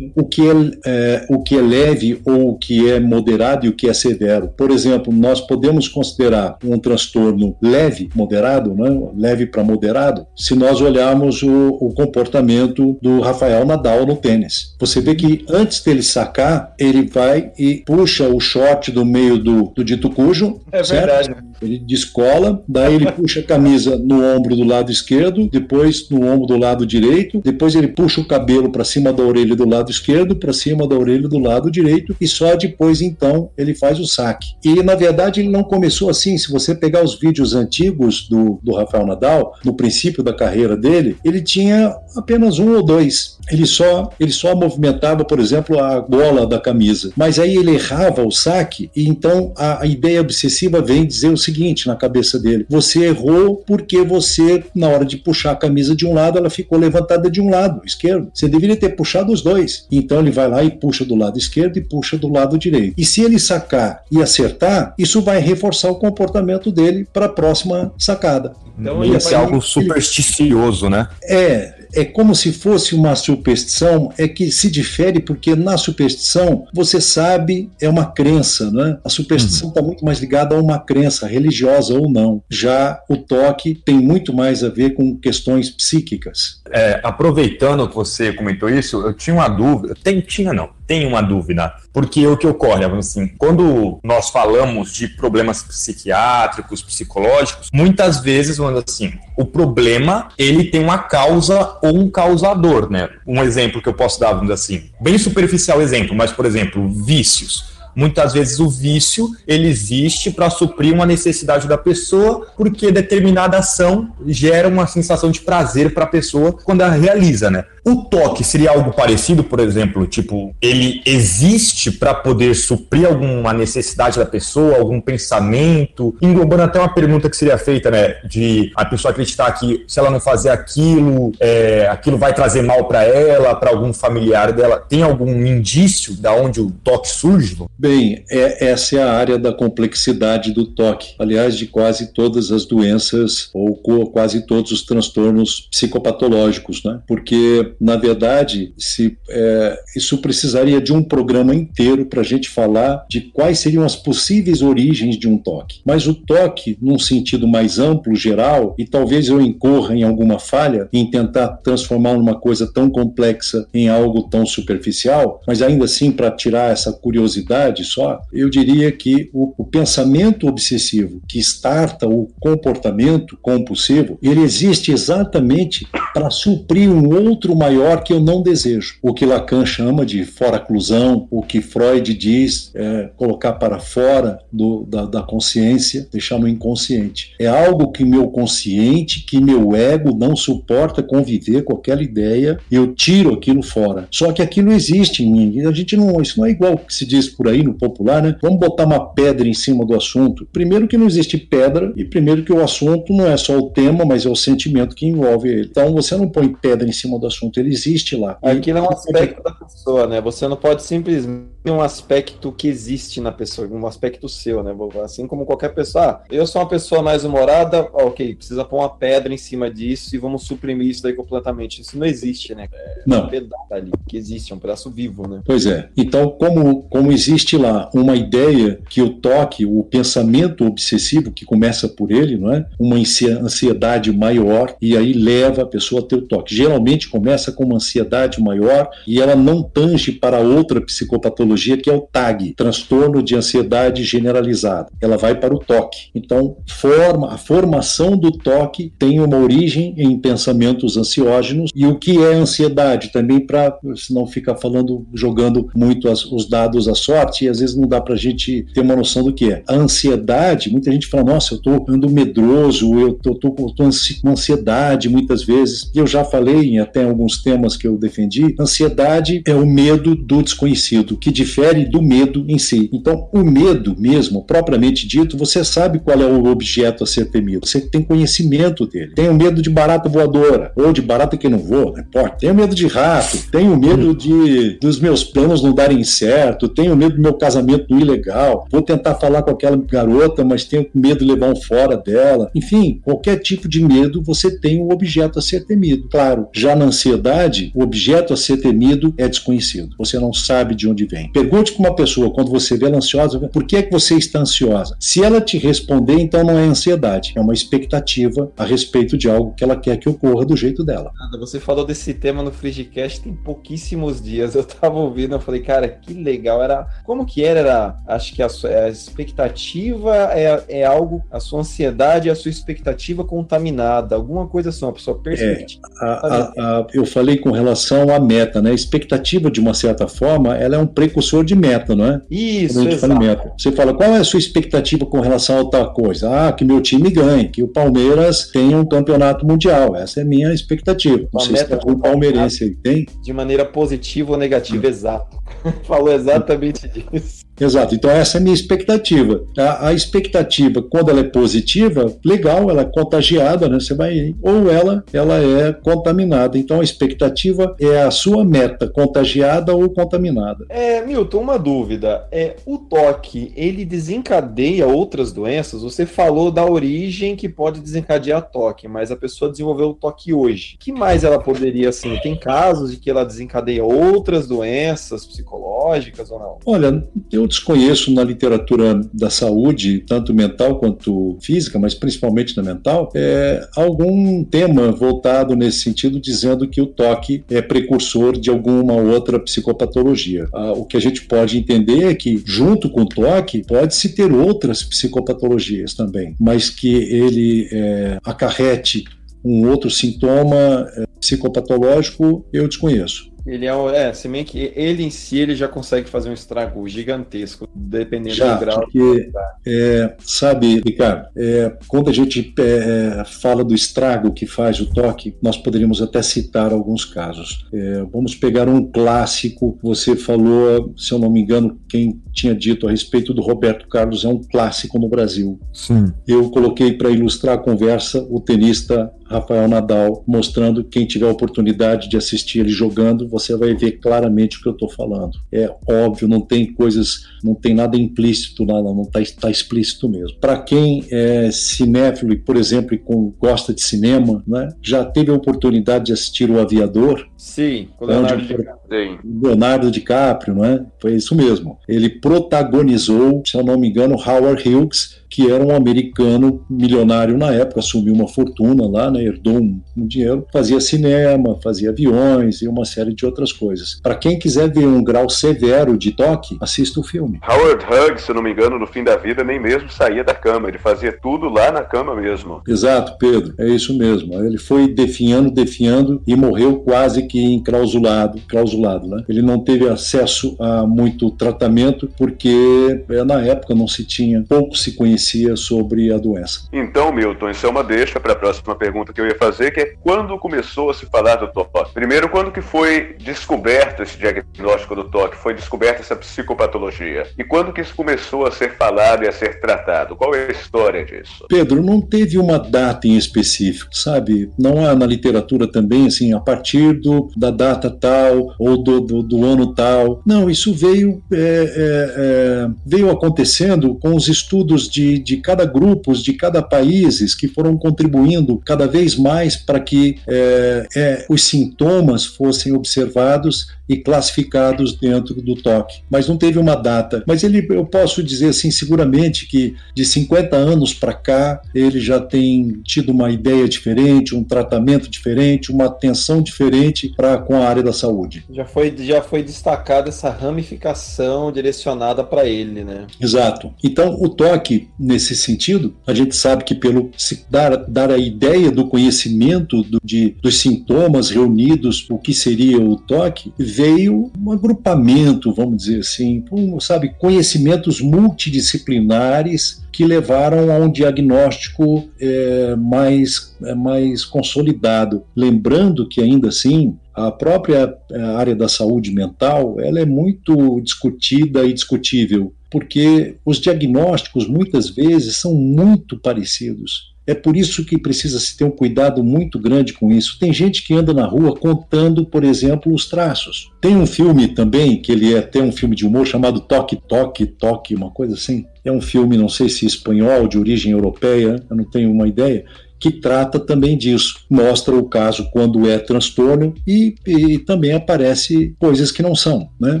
[0.14, 0.52] o, que é,
[0.86, 4.48] é, o que é leve ou o que é moderado e o que é severo.
[4.56, 9.08] Por exemplo, nós podemos considerar um transtorno leve, moderado, né?
[9.16, 14.74] leve para moderado, se nós olharmos o, o, comportamento do Rafael Nadal no tênis.
[14.78, 19.72] Você vê que antes dele sacar, ele vai e puxa o short do meio do,
[19.74, 20.60] do dito cujo.
[20.70, 21.06] É certo?
[21.06, 21.48] verdade.
[21.60, 26.46] Ele descola, daí ele puxa a camisa no ombro do lado esquerdo, depois no ombro
[26.46, 29.90] do lado direito, depois ele puxa o cabelo cabelo para cima da orelha do lado
[29.90, 34.06] esquerdo, para cima da orelha do lado direito, e só depois então ele faz o
[34.06, 34.54] saque.
[34.64, 36.38] E na verdade ele não começou assim.
[36.38, 41.18] Se você pegar os vídeos antigos do, do Rafael Nadal, no princípio da carreira dele,
[41.22, 43.36] ele tinha apenas um ou dois.
[43.50, 47.12] Ele só, ele só movimentava, por exemplo, a gola da camisa.
[47.16, 51.36] Mas aí ele errava o saque, e então a, a ideia obsessiva vem dizer o
[51.36, 56.06] seguinte na cabeça dele: você errou porque você, na hora de puxar a camisa de
[56.06, 58.30] um lado, ela ficou levantada de um lado, esquerdo.
[58.38, 59.84] Você deveria ter puxado os dois.
[59.90, 62.94] Então ele vai lá e puxa do lado esquerdo e puxa do lado direito.
[62.96, 67.92] E se ele sacar e acertar, isso vai reforçar o comportamento dele para a próxima
[67.98, 68.54] sacada.
[68.78, 71.08] Então, ia ser algo supersticioso, né?
[71.24, 77.00] É, é como se fosse uma superstição, é que se difere porque na superstição você
[77.00, 78.98] sabe, é uma crença, né?
[79.04, 79.88] A superstição está uhum.
[79.88, 82.42] muito mais ligada a uma crença religiosa ou não.
[82.48, 86.60] Já o toque tem muito mais a ver com questões psíquicas.
[86.70, 89.94] É, aproveitando que você comentou isso, eu tinha uma dúvida.
[90.02, 91.72] Tem, tinha não, tem uma dúvida.
[91.92, 98.82] Porque o que ocorre, assim, quando nós falamos de problemas psiquiátricos, psicológicos, muitas vezes, vamos
[98.88, 103.08] assim, o problema ele tem uma causa ou um causador, né?
[103.26, 107.77] Um exemplo que eu posso dar, vamos assim, bem superficial exemplo, mas por exemplo, vícios
[107.98, 114.10] Muitas vezes o vício ele existe para suprir uma necessidade da pessoa, porque determinada ação
[114.24, 117.64] gera uma sensação de prazer para a pessoa quando ela realiza, né?
[117.84, 124.18] O toque seria algo parecido, por exemplo, tipo, ele existe para poder suprir alguma necessidade
[124.18, 129.10] da pessoa, algum pensamento, englobando até uma pergunta que seria feita, né, de a pessoa
[129.10, 133.70] acreditar que se ela não fazer aquilo, é, aquilo vai trazer mal para ela, para
[133.70, 134.84] algum familiar dela.
[134.86, 137.56] Tem algum indício da onde o toque surge?
[137.88, 141.14] Bem, é, essa é a área da complexidade do toque.
[141.18, 143.76] Aliás, de quase todas as doenças ou
[144.10, 147.00] quase todos os transtornos psicopatológicos, né?
[147.08, 153.06] Porque, na verdade, se, é, isso precisaria de um programa inteiro para a gente falar
[153.08, 155.80] de quais seriam as possíveis origens de um toque.
[155.82, 160.90] Mas o toque, num sentido mais amplo, geral, e talvez eu incorra em alguma falha
[160.92, 166.30] em tentar transformar uma coisa tão complexa em algo tão superficial, mas ainda assim, para
[166.30, 173.38] tirar essa curiosidade, só, eu diria que o, o pensamento obsessivo que starta o comportamento
[173.40, 178.96] compulsivo, ele existe exatamente para suprir um outro maior que eu não desejo.
[179.02, 184.84] O que Lacan chama de fora-clusão, o que Freud diz é, colocar para fora do,
[184.84, 187.34] da, da consciência, deixar no inconsciente.
[187.38, 192.94] É algo que meu consciente, que meu ego não suporta conviver com aquela ideia, eu
[192.94, 194.08] tiro aquilo fora.
[194.10, 195.66] Só que aquilo existe em mim.
[195.66, 198.36] A gente não, isso não é igual que se diz por aí no popular, né?
[198.42, 200.46] Vamos botar uma pedra em cima do assunto.
[200.52, 204.04] Primeiro que não existe pedra e primeiro que o assunto não é só o tema,
[204.04, 205.68] mas é o sentimento que envolve ele.
[205.70, 208.38] Então você não põe pedra em cima do assunto, ele existe lá.
[208.42, 210.20] Aquilo é um aspecto da pessoa, né?
[210.20, 214.74] Você não pode simplesmente um aspecto que existe na pessoa, um aspecto seu, né?
[215.02, 218.88] Assim como qualquer pessoa, ah, eu sou uma pessoa mais humorada, ok, precisa pôr uma
[218.88, 221.80] pedra em cima disso e vamos suprimir isso daí completamente.
[221.80, 222.68] Isso não existe, né?
[222.72, 223.24] É não.
[223.24, 225.40] um pedaço ali que existe, é um pedaço vivo, né?
[225.44, 225.88] Pois é.
[225.96, 231.88] Então, como, como existe lá uma ideia que o toque, o pensamento obsessivo que começa
[231.88, 232.66] por ele, não é?
[232.78, 236.54] Uma ansiedade maior e aí leva a pessoa a ter o toque.
[236.54, 241.92] Geralmente começa com uma ansiedade maior e ela não tange para outra psicopatologia que é
[241.92, 244.88] o TAG, transtorno de ansiedade generalizada.
[245.00, 246.08] Ela vai para o toque.
[246.14, 252.18] Então, forma, a formação do toque tem uma origem em pensamentos ansiógenos e o que
[252.18, 253.78] é ansiedade também para
[254.10, 258.00] não ficar falando jogando muito as, os dados à sorte e às vezes não dá
[258.00, 259.62] para a gente ter uma noção do que é.
[259.68, 265.42] A ansiedade, muita gente fala, nossa, eu estou ando medroso, eu estou com ansiedade muitas
[265.42, 265.90] vezes.
[265.94, 270.14] E eu já falei em até alguns temas que eu defendi, ansiedade é o medo
[270.14, 272.90] do desconhecido, que difere do medo em si.
[272.92, 277.66] Então, o medo mesmo, propriamente dito, você sabe qual é o objeto a ser temido,
[277.66, 279.12] você tem conhecimento dele.
[279.14, 282.36] Tenho medo de barata voadora, ou de barata que não voa, não importa.
[282.40, 287.16] Tenho medo de rato, tenho medo de dos meus planos não darem certo, tenho medo
[287.16, 291.50] do meu casamento ilegal, vou tentar falar com aquela garota, mas tenho medo de levar
[291.50, 292.50] um fora dela.
[292.54, 296.08] Enfim, qualquer tipo de medo, você tem um objeto a ser temido.
[296.08, 299.94] Claro, já na ansiedade, o objeto a ser temido é desconhecido.
[299.98, 301.27] Você não sabe de onde vem.
[301.32, 301.48] Tem.
[301.48, 304.40] Pergunte para uma pessoa, quando você vê ela ansiosa, por que é que você está
[304.40, 304.96] ansiosa?
[304.98, 309.54] Se ela te responder, então não é ansiedade, é uma expectativa a respeito de algo
[309.54, 311.12] que ela quer que ocorra do jeito dela.
[311.38, 314.54] Você falou desse tema no Frigicast tem pouquíssimos dias.
[314.58, 316.62] Eu tava ouvindo, eu falei, cara, que legal.
[316.62, 317.58] Era como que era?
[317.58, 322.34] era acho que a, sua, a expectativa é, é algo, a sua ansiedade é a
[322.34, 325.82] sua expectativa contaminada, alguma coisa assim, a sua perspectiva.
[326.00, 328.70] É, a, a, eu falei com relação à meta, né?
[328.70, 330.86] A expectativa, de uma certa forma, ela é um
[331.18, 332.20] precursor de meta, não é?
[332.30, 333.18] Isso, exato.
[333.18, 333.52] Meta.
[333.58, 336.48] Você fala, qual é a sua expectativa com relação a tal coisa?
[336.48, 339.96] Ah, que meu time ganhe, que o Palmeiras tenha um campeonato mundial.
[339.96, 341.28] Essa é a minha expectativa.
[341.32, 343.06] Não sei se o palmeirense aí tem.
[343.22, 344.90] De maneira positiva ou negativa, hum.
[344.90, 345.36] exato.
[345.84, 347.47] Falou exatamente disso.
[347.60, 349.44] Exato, então essa é a minha expectativa.
[349.56, 353.80] A, a, expectativa, quando ela é positiva, legal, ela é contagiada, né?
[353.80, 356.56] Você vai, ou ela, ela é contaminada.
[356.56, 360.66] Então a expectativa é a sua meta, contagiada ou contaminada.
[360.68, 362.26] É, Milton, uma dúvida.
[362.30, 365.82] É, o toque, ele desencadeia outras doenças?
[365.82, 370.76] Você falou da origem que pode desencadear toque, mas a pessoa desenvolveu o toque hoje.
[370.76, 372.16] O que mais ela poderia, assim?
[372.18, 376.58] Tem casos de que ela desencadeia outras doenças psicológicas ou não?
[376.64, 383.10] Olha, eu desconheço na literatura da saúde, tanto mental quanto física, mas principalmente na mental,
[383.14, 389.38] é, algum tema voltado nesse sentido, dizendo que o toque é precursor de alguma outra
[389.40, 390.46] psicopatologia.
[390.52, 394.32] Ah, o que a gente pode entender é que, junto com o toque, pode-se ter
[394.32, 399.04] outras psicopatologias também, mas que ele é, acarrete
[399.44, 403.30] um outro sintoma é, psicopatológico, eu desconheço.
[403.48, 406.86] Ele é, é, se bem que ele em si ele já consegue fazer um estrago
[406.86, 408.80] gigantesco, dependendo já, do grau.
[408.80, 409.30] Porque,
[409.66, 415.34] é, sabe, Ricardo, é, quando a gente é, fala do estrago que faz o toque,
[415.42, 417.66] nós poderíamos até citar alguns casos.
[417.72, 422.86] É, vamos pegar um clássico, você falou, se eu não me engano, quem tinha dito
[422.86, 425.58] a respeito do Roberto Carlos é um clássico no Brasil.
[425.72, 426.12] Sim.
[426.26, 432.16] Eu coloquei para ilustrar a conversa o tenista Rafael Nadal, mostrando quem tiver oportunidade de
[432.16, 435.38] assistir ele jogando, você vai ver claramente o que eu estou falando.
[435.52, 440.38] É óbvio, não tem coisas, não tem nada implícito, nada, não está tá explícito mesmo.
[440.40, 445.34] Para quem é cinéfilo por exemplo, e com, gosta de cinema, né, já teve a
[445.34, 447.26] oportunidade de assistir O Aviador?
[447.38, 449.20] Sim, com Leonardo DiCaprio.
[449.24, 450.84] Leonardo DiCaprio, não é?
[451.00, 451.78] Foi isso mesmo.
[451.88, 457.52] Ele protagonizou, se eu não me engano, Howard Hughes que era um americano milionário na
[457.52, 462.68] época, assumiu uma fortuna lá, né, herdou um, um dinheiro, fazia cinema, fazia aviões e
[462.68, 464.00] uma série de outras coisas.
[464.02, 467.40] Para quem quiser ver um grau severo de toque, assista o filme.
[467.46, 470.68] Howard Hughes, se não me engano, no fim da vida nem mesmo saía da cama,
[470.68, 472.62] ele fazia tudo lá na cama mesmo.
[472.66, 474.34] Exato, Pedro, é isso mesmo.
[474.34, 479.22] Ele foi definhando, definhando e morreu quase que enclausulado, clausulado, né?
[479.28, 484.76] Ele não teve acesso a muito tratamento porque é, na época não se tinha, pouco
[484.76, 486.68] se conhecia sobre a doença.
[486.72, 489.80] Então, Milton, isso é uma deixa para a próxima pergunta que eu ia fazer, que
[489.80, 491.92] é quando começou a se falar do toque?
[491.92, 495.36] Primeiro, quando que foi descoberto esse diagnóstico do toque?
[495.36, 497.26] Foi descoberta essa psicopatologia?
[497.38, 500.16] E quando que isso começou a ser falado e a ser tratado?
[500.16, 501.46] Qual é a história disso?
[501.48, 504.50] Pedro, não teve uma data em específico, sabe?
[504.58, 509.22] Não há na literatura também, assim, a partir do, da data tal ou do, do,
[509.22, 510.22] do ano tal.
[510.24, 516.12] Não, isso veio, é, é, é, veio acontecendo com os estudos de de, cada grupo,
[516.14, 522.24] de cada países que foram contribuindo cada vez mais para que é, é, os sintomas
[522.24, 526.00] fossem observados e classificados dentro do toque.
[526.10, 527.24] Mas não teve uma data.
[527.26, 532.20] Mas ele, eu posso dizer assim, seguramente que de 50 anos para cá ele já
[532.20, 537.82] tem tido uma ideia diferente, um tratamento diferente, uma atenção diferente para com a área
[537.82, 538.44] da saúde.
[538.50, 543.06] Já foi, já foi destacada essa ramificação direcionada para ele, né?
[543.20, 543.72] Exato.
[543.82, 547.10] Então o toque nesse sentido, a gente sabe que pelo
[547.50, 552.96] dar, dar a ideia do conhecimento do, de, dos sintomas reunidos, o que seria o
[552.96, 560.88] toque, veio um agrupamento, vamos dizer assim, um, sabe, conhecimentos multidisciplinares que levaram a um
[560.88, 565.24] diagnóstico é, mais, é, mais consolidado.
[565.34, 571.64] Lembrando que, ainda assim, a própria é, área da saúde mental ela é muito discutida
[571.64, 577.12] e discutível, porque os diagnósticos muitas vezes são muito parecidos.
[577.28, 580.38] É por isso que precisa se ter um cuidado muito grande com isso.
[580.38, 583.70] Tem gente que anda na rua contando, por exemplo, os traços.
[583.82, 587.44] Tem um filme também, que ele é até um filme de humor chamado Toque, Toque,
[587.44, 588.64] Toque, uma coisa assim.
[588.82, 592.64] É um filme, não sei se espanhol, de origem europeia, eu não tenho uma ideia,
[592.98, 594.40] que trata também disso.
[594.48, 600.00] Mostra o caso quando é transtorno e, e também aparece coisas que não são, né?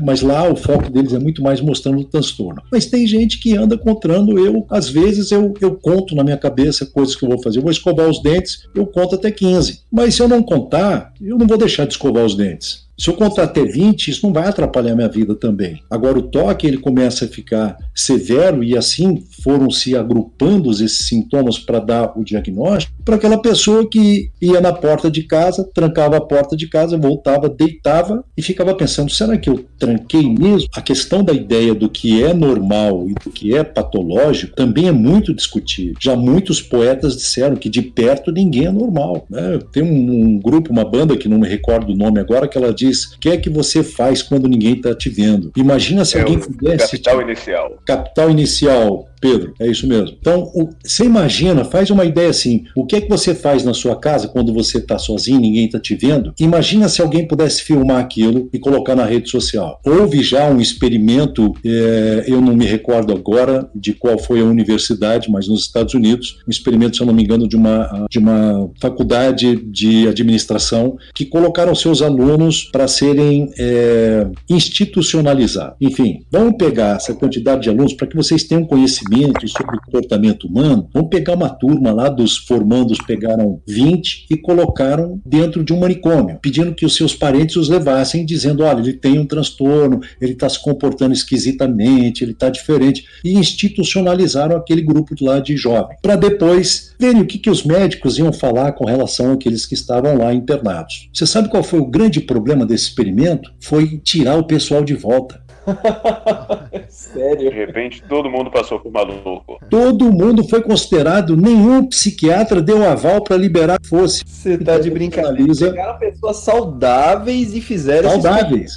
[0.04, 2.62] Mas lá o foco deles é muito mais mostrando o transtorno.
[2.70, 6.86] Mas tem gente que anda contando, eu, às vezes, eu, eu conto na minha cabeça
[6.86, 7.58] coisas que eu vou fazer.
[7.58, 9.80] Eu vou escovar os dentes, eu conto até 15.
[9.90, 12.87] Mas se eu não contar, eu não vou deixar de escovar os dentes.
[12.98, 15.82] Se eu contar até 20, isso não vai atrapalhar minha vida também.
[15.88, 21.58] Agora, o toque ele começa a ficar severo e assim foram se agrupando esses sintomas
[21.58, 26.20] para dar o diagnóstico para aquela pessoa que ia na porta de casa, trancava a
[26.20, 30.68] porta de casa, voltava, deitava e ficava pensando: será que eu tranquei mesmo?
[30.74, 34.92] A questão da ideia do que é normal e do que é patológico também é
[34.92, 35.98] muito discutido.
[35.98, 39.26] Já muitos poetas disseram que de perto ninguém é normal.
[39.30, 39.58] Né?
[39.72, 42.74] Tem um, um grupo, uma banda que não me recordo o nome agora, que ela
[42.74, 45.52] diz diz: o que é que você faz quando ninguém está te vendo?
[45.56, 46.98] Imagina se é alguém o pudesse.
[46.98, 47.82] Capital inicial.
[47.84, 49.08] Capital inicial.
[49.20, 50.16] Pedro, é isso mesmo.
[50.20, 53.74] Então, o, você imagina, faz uma ideia assim: o que é que você faz na
[53.74, 56.32] sua casa quando você está sozinho, ninguém está te vendo?
[56.38, 59.80] Imagina se alguém pudesse filmar aquilo e colocar na rede social.
[59.84, 65.30] Houve já um experimento, é, eu não me recordo agora de qual foi a universidade,
[65.30, 68.70] mas nos Estados Unidos, um experimento, se eu não me engano, de uma, de uma
[68.80, 75.76] faculdade de administração que colocaram seus alunos para serem é, institucionalizados.
[75.80, 79.80] Enfim, vamos pegar essa quantidade de alunos para que vocês tenham conhecimento conhecimento sobre o
[79.80, 85.72] comportamento humano, vamos pegar uma turma lá dos formandos, pegaram 20 e colocaram dentro de
[85.72, 90.00] um manicômio, pedindo que os seus parentes os levassem, dizendo: olha, ele tem um transtorno,
[90.20, 95.98] ele está se comportando esquisitamente, ele está diferente, e institucionalizaram aquele grupo lá de jovens,
[96.02, 100.18] para depois verem o que, que os médicos iam falar com relação àqueles que estavam
[100.18, 101.08] lá internados.
[101.12, 103.52] Você sabe qual foi o grande problema desse experimento?
[103.60, 105.47] Foi tirar o pessoal de volta.
[106.88, 107.50] Sério?
[107.50, 109.58] De repente todo mundo passou por maluco.
[109.70, 114.22] Todo mundo foi considerado, nenhum psiquiatra deu aval para liberar fosse.
[114.26, 115.52] Você tá de brincadeira.
[115.54, 118.72] Pegaram pessoas saudáveis e fizeram Saudáveis.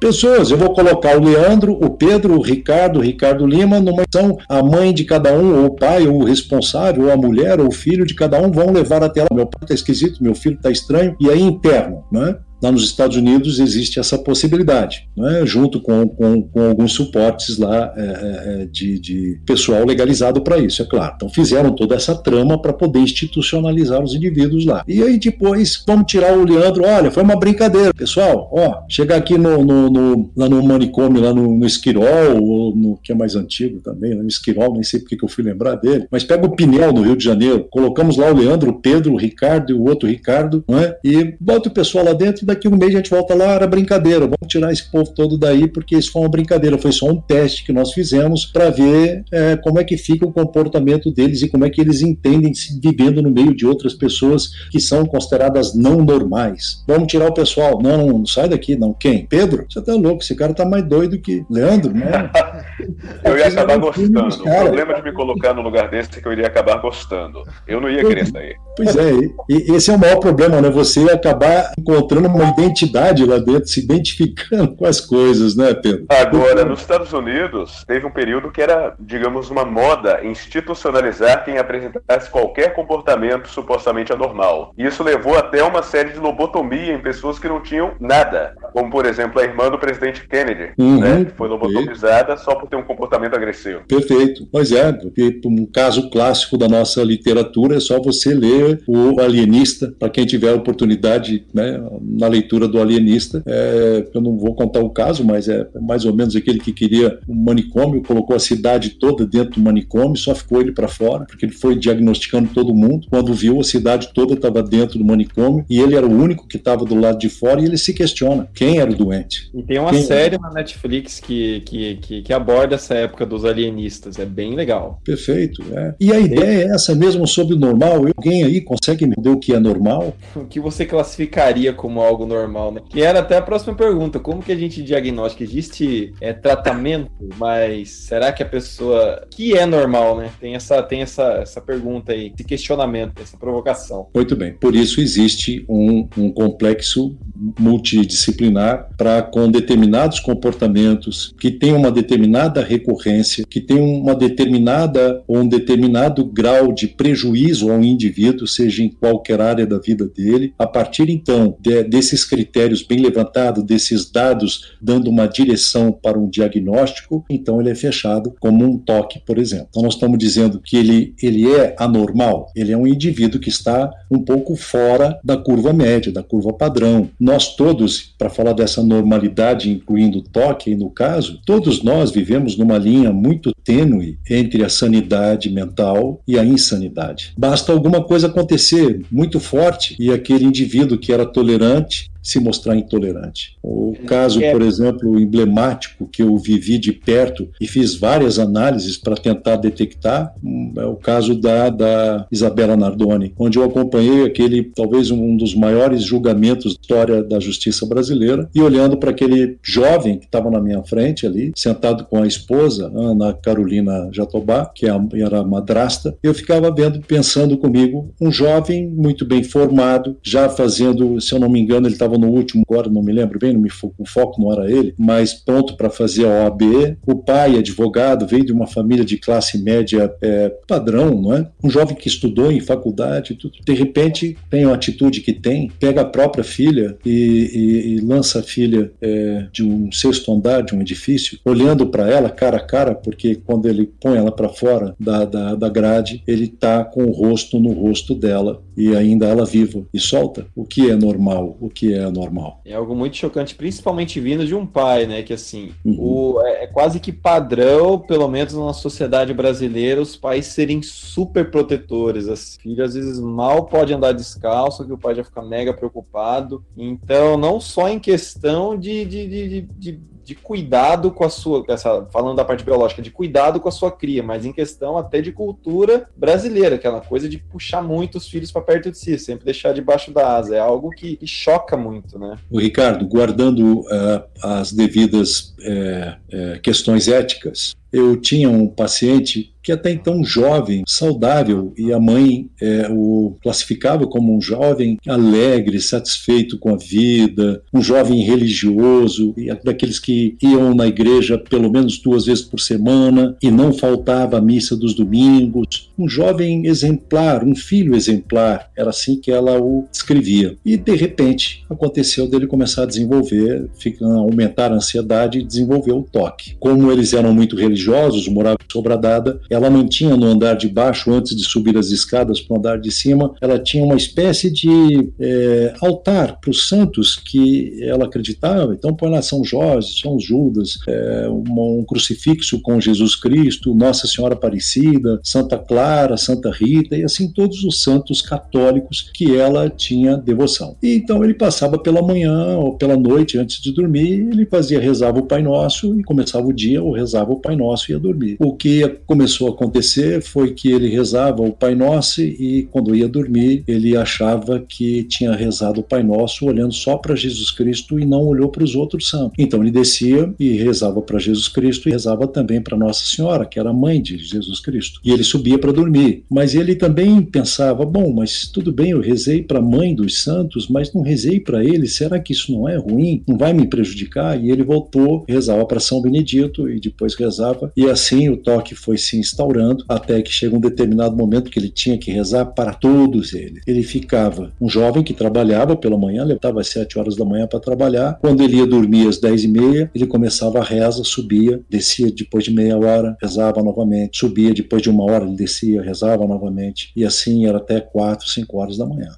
[0.00, 4.38] Pessoas, eu vou colocar o Leandro, o Pedro, o Ricardo, o Ricardo Lima, numa são
[4.48, 7.68] a mãe de cada um, ou o pai, ou o responsável, ou a mulher, ou
[7.68, 9.28] o filho de cada um vão levar até lá.
[9.32, 12.36] Meu pai tá esquisito, meu filho tá estranho, e aí interno, né?
[12.62, 15.44] Lá nos Estados Unidos existe essa possibilidade, né?
[15.44, 20.58] junto com, com, com, alguns suportes lá é, é, é de, de, pessoal legalizado para
[20.58, 21.14] isso, é claro.
[21.16, 24.84] Então fizeram toda essa trama para poder institucionalizar os indivíduos lá.
[24.86, 27.92] E aí depois vamos tirar o Leandro, olha, foi uma brincadeira.
[27.94, 32.76] Pessoal, ó, chegar aqui no, no, no lá no manicômio, lá no, no Esquirol, ou
[32.76, 35.76] no que é mais antigo também, no Esquirol, nem sei porque que eu fui lembrar
[35.76, 39.12] dele, mas pega o Pinel no Rio de Janeiro, colocamos lá o Leandro, o Pedro,
[39.12, 40.96] o Ricardo e o outro Ricardo, não é?
[41.04, 43.66] e bota o pessoal lá dentro e daqui um mês a gente volta lá, era
[43.66, 47.20] brincadeira, vamos tirar esse povo todo daí, porque isso foi uma brincadeira, foi só um
[47.20, 51.48] teste que nós fizemos para ver é, como é que fica o comportamento deles e
[51.48, 55.74] como é que eles entendem se vivendo no meio de outras pessoas que são consideradas
[55.74, 56.82] não normais.
[56.86, 57.80] Vamos tirar o pessoal.
[57.82, 58.92] Não, não, sai daqui, não.
[58.92, 59.26] Quem?
[59.26, 59.66] Pedro?
[59.68, 62.30] Você tá louco, esse cara tá mais doido que Leandro, né?
[63.24, 64.18] eu ia acabar gostando.
[64.18, 67.42] O problema de me colocar no lugar desse é que eu iria acabar gostando.
[67.66, 68.56] Eu não ia querer sair.
[68.76, 69.12] Pois é,
[69.48, 70.70] e esse é o maior problema, né?
[70.70, 76.06] Você acabar encontrando uma identidade lá dentro, se identificando com as coisas, né, Pedro?
[76.08, 82.30] Agora, nos Estados Unidos, teve um período que era, digamos, uma moda institucionalizar quem apresentasse
[82.30, 84.72] qualquer comportamento supostamente anormal.
[84.76, 88.90] E isso levou até uma série de lobotomia em pessoas que não tinham nada, como,
[88.90, 92.76] por exemplo, a irmã do presidente Kennedy, uhum, né, que foi lobotomizada só por ter
[92.76, 93.80] um comportamento agressivo.
[93.86, 94.46] Perfeito.
[94.50, 99.92] Pois é, porque um caso clássico da nossa literatura é só você ler o Alienista,
[99.98, 103.42] para quem tiver a oportunidade, né, na leitura do Alienista.
[103.46, 107.18] É, eu não vou contar o caso, mas é mais ou menos aquele que queria
[107.28, 111.46] um manicômio, colocou a cidade toda dentro do manicômio, só ficou ele para fora, porque
[111.46, 113.06] ele foi diagnosticando todo mundo.
[113.10, 116.56] Quando viu, a cidade toda estava dentro do manicômio e ele era o único que
[116.56, 119.50] estava do lado de fora e ele se questiona quem era o doente.
[119.54, 120.42] E tem uma quem série era?
[120.42, 125.00] na Netflix que, que, que, que, aborda essa época dos alienistas, é bem legal.
[125.04, 125.94] Perfeito, é.
[126.00, 128.06] E a ideia é essa mesmo sobre o normal.
[128.16, 130.14] Alguém aí consegue me dizer o que é normal?
[130.42, 132.80] O que você classificaria como algo normal, né?
[132.88, 135.42] Que era até a próxima pergunta, como que a gente diagnostica?
[135.42, 140.30] Existe é, tratamento, mas será que a pessoa que é normal, né?
[140.40, 144.08] Tem essa tem essa, essa pergunta aí, esse questionamento, essa provocação.
[144.14, 147.16] Muito bem, por isso existe um, um complexo
[147.58, 155.38] multidisciplinar para com determinados comportamentos que têm uma determinada recorrência, que tem uma determinada ou
[155.38, 160.54] um determinado grau de prejuízo ao indivíduo, seja em qualquer área da vida dele.
[160.58, 166.28] A partir então de, desses critérios bem levantados, desses dados dando uma direção para um
[166.28, 169.68] diagnóstico, então ele é fechado como um toque, por exemplo.
[169.70, 173.88] Então nós estamos dizendo que ele, ele é anormal, ele é um indivíduo que está
[174.10, 177.08] um pouco fora da curva média, da curva padrão.
[177.20, 182.78] Nós todos, para falar dessa normalidade, incluindo o toque no caso, todos nós vivemos numa
[182.78, 187.32] linha muito tênue entre a sanidade mental e a insanidade.
[187.38, 191.91] Basta alguma coisa acontecer muito forte e aquele indivíduo que era tolerante
[192.22, 193.58] se mostrar intolerante.
[193.62, 194.52] O caso, é.
[194.52, 200.32] por exemplo, emblemático que eu vivi de perto e fiz várias análises para tentar detectar
[200.76, 206.02] é o caso da, da Isabela Nardoni, onde eu acompanhei aquele, talvez um dos maiores
[206.02, 210.82] julgamentos da história da justiça brasileira, e olhando para aquele jovem que estava na minha
[210.82, 214.92] frente ali, sentado com a esposa, Ana Carolina Jatobá, que é
[215.22, 221.32] era madrasta, eu ficava vendo, pensando comigo, um jovem muito bem formado, já fazendo, se
[221.32, 223.68] eu não me engano, ele estava no último, agora não me lembro bem, me,
[223.98, 226.62] o foco não era ele, mas pronto para fazer a OAB.
[227.06, 231.48] O pai, advogado, veio de uma família de classe média é, padrão, não é?
[231.62, 233.54] Um jovem que estudou em faculdade, tudo.
[233.64, 238.40] de repente tem a atitude que tem, pega a própria filha e, e, e lança
[238.40, 242.60] a filha é, de um sexto andar de um edifício, olhando para ela cara a
[242.60, 247.04] cara, porque quando ele põe ela para fora da, da, da grade, ele tá com
[247.04, 250.46] o rosto no rosto dela e ainda ela viva e solta.
[250.54, 251.56] O que é normal?
[251.60, 252.60] O que é é normal.
[252.64, 255.22] É algo muito chocante, principalmente vindo de um pai, né?
[255.22, 255.96] Que assim, uhum.
[255.98, 261.50] o, é, é, quase que padrão, pelo menos na sociedade brasileira, os pais serem super
[261.50, 262.28] protetores.
[262.28, 266.64] As filhas às vezes mal pode andar descalço, que o pai já fica mega preocupado.
[266.76, 272.06] Então, não só em questão de, de, de, de de cuidado com a sua, essa,
[272.12, 275.32] falando da parte biológica, de cuidado com a sua cria, mas em questão até de
[275.32, 279.72] cultura brasileira, aquela coisa de puxar muito os filhos para perto de si, sempre deixar
[279.72, 280.56] debaixo da asa.
[280.56, 282.38] É algo que, que choca muito, né?
[282.50, 289.70] O Ricardo, guardando uh, as devidas uh, uh, questões éticas, eu tinha um paciente que
[289.70, 296.58] até então jovem, saudável, e a mãe é, o classificava como um jovem alegre, satisfeito
[296.58, 302.42] com a vida, um jovem religioso, daqueles que iam na igreja pelo menos duas vezes
[302.42, 308.68] por semana e não faltava a missa dos domingos, um jovem exemplar, um filho exemplar,
[308.76, 310.56] era assim que ela o descrevia.
[310.64, 316.56] E de repente aconteceu dele começar a desenvolver, aumentar a ansiedade desenvolver o toque.
[316.58, 321.36] Como eles eram muito religiosos, moravam em Sobradada, ela mantinha no andar de baixo, antes
[321.36, 325.74] de subir as escadas para o andar de cima, ela tinha uma espécie de é,
[325.80, 328.74] altar para os santos que ela acreditava.
[328.74, 334.06] Então, põe lá São Jorge, São Judas, é, um, um crucifixo com Jesus Cristo, Nossa
[334.06, 340.16] Senhora Aparecida, Santa Clara, Santa Rita, e assim todos os santos católicos que ela tinha
[340.16, 340.76] devoção.
[340.82, 345.18] E então ele passava pela manhã ou pela noite antes de dormir, ele fazia, rezava
[345.18, 348.36] o Pai Nosso e começava o dia ou rezava o Pai Nosso e ia dormir.
[348.38, 353.08] O que começou a acontecer foi que ele rezava o Pai Nosso e quando ia
[353.08, 358.04] dormir ele achava que tinha rezado o Pai Nosso olhando só para Jesus Cristo e
[358.04, 359.34] não olhou para os outros santos.
[359.38, 363.58] Então ele descia e rezava para Jesus Cristo e rezava também para Nossa Senhora, que
[363.58, 365.00] era a mãe de Jesus Cristo.
[365.04, 366.24] E ele subia para dormir.
[366.30, 370.68] Mas ele também pensava: bom, mas tudo bem, eu rezei para a mãe dos santos,
[370.68, 371.86] mas não rezei para ele.
[371.86, 373.22] Será que isso não é ruim?
[373.26, 374.42] Não vai me prejudicar?
[374.42, 377.72] E ele voltou, rezava para São Benedito e depois rezava.
[377.76, 381.70] E assim o toque foi se instaurando até que chega um determinado momento que ele
[381.70, 383.62] tinha que rezar para todos eles.
[383.66, 387.60] Ele ficava um jovem que trabalhava pela manhã, levantava às sete horas da manhã para
[387.60, 388.18] trabalhar.
[388.20, 392.44] Quando ele ia dormir às dez e meia, ele começava a reza, subia, descia depois
[392.44, 396.92] de meia hora, rezava novamente, subia depois de uma hora, ele descia, rezava novamente.
[396.96, 399.08] E assim era até quatro, cinco horas da manhã.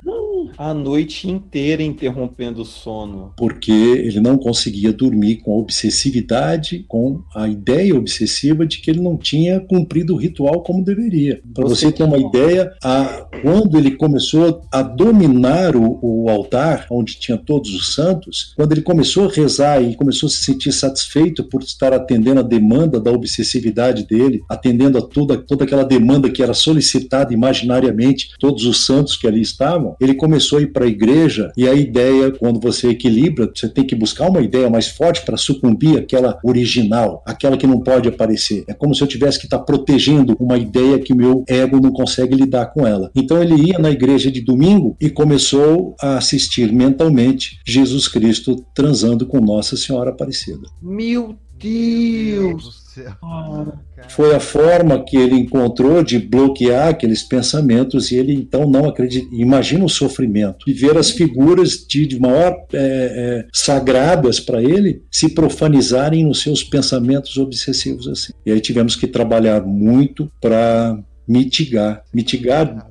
[0.57, 3.33] A noite inteira interrompendo o sono.
[3.37, 9.01] Porque ele não conseguia dormir com a obsessividade, com a ideia obsessiva de que ele
[9.01, 11.41] não tinha cumprido do ritual como deveria.
[11.53, 16.87] Para você, você ter uma ideia, a, quando ele começou a dominar o, o, altar,
[16.91, 20.73] onde tinha todos os santos, quando ele começou a rezar e começou a se sentir
[20.73, 26.31] satisfeito por estar atendendo a demanda da obsessividade dele, atendendo a toda, toda aquela demanda
[26.31, 30.85] que era solicitada imaginariamente, todos os santos que ali estavam, ele começou a ir para
[30.85, 34.89] a igreja e a ideia, quando você equilibra, você tem que buscar uma ideia mais
[34.89, 38.65] forte para sucumbir àquela original, aquela que não pode aparecer.
[38.69, 41.81] É como se eu tivesse que estar tá protegendo uma ideia que o meu ego
[41.81, 43.11] não consegue lidar com ela.
[43.15, 49.27] Então ele ia na igreja de domingo e começou a assistir mentalmente Jesus Cristo transando
[49.27, 50.69] com Nossa Senhora Aparecida.
[50.83, 52.85] Meu Deus!
[52.95, 53.17] céu.
[54.09, 59.27] Foi a forma que ele encontrou de bloquear aqueles pensamentos e ele então não acredita.
[59.33, 65.03] Imagina o sofrimento de ver as figuras de, de maior é, é, sagradas para ele
[65.11, 68.33] se profanizarem nos seus pensamentos obsessivos assim.
[68.45, 72.91] E aí tivemos que trabalhar muito para mitigar, mitigar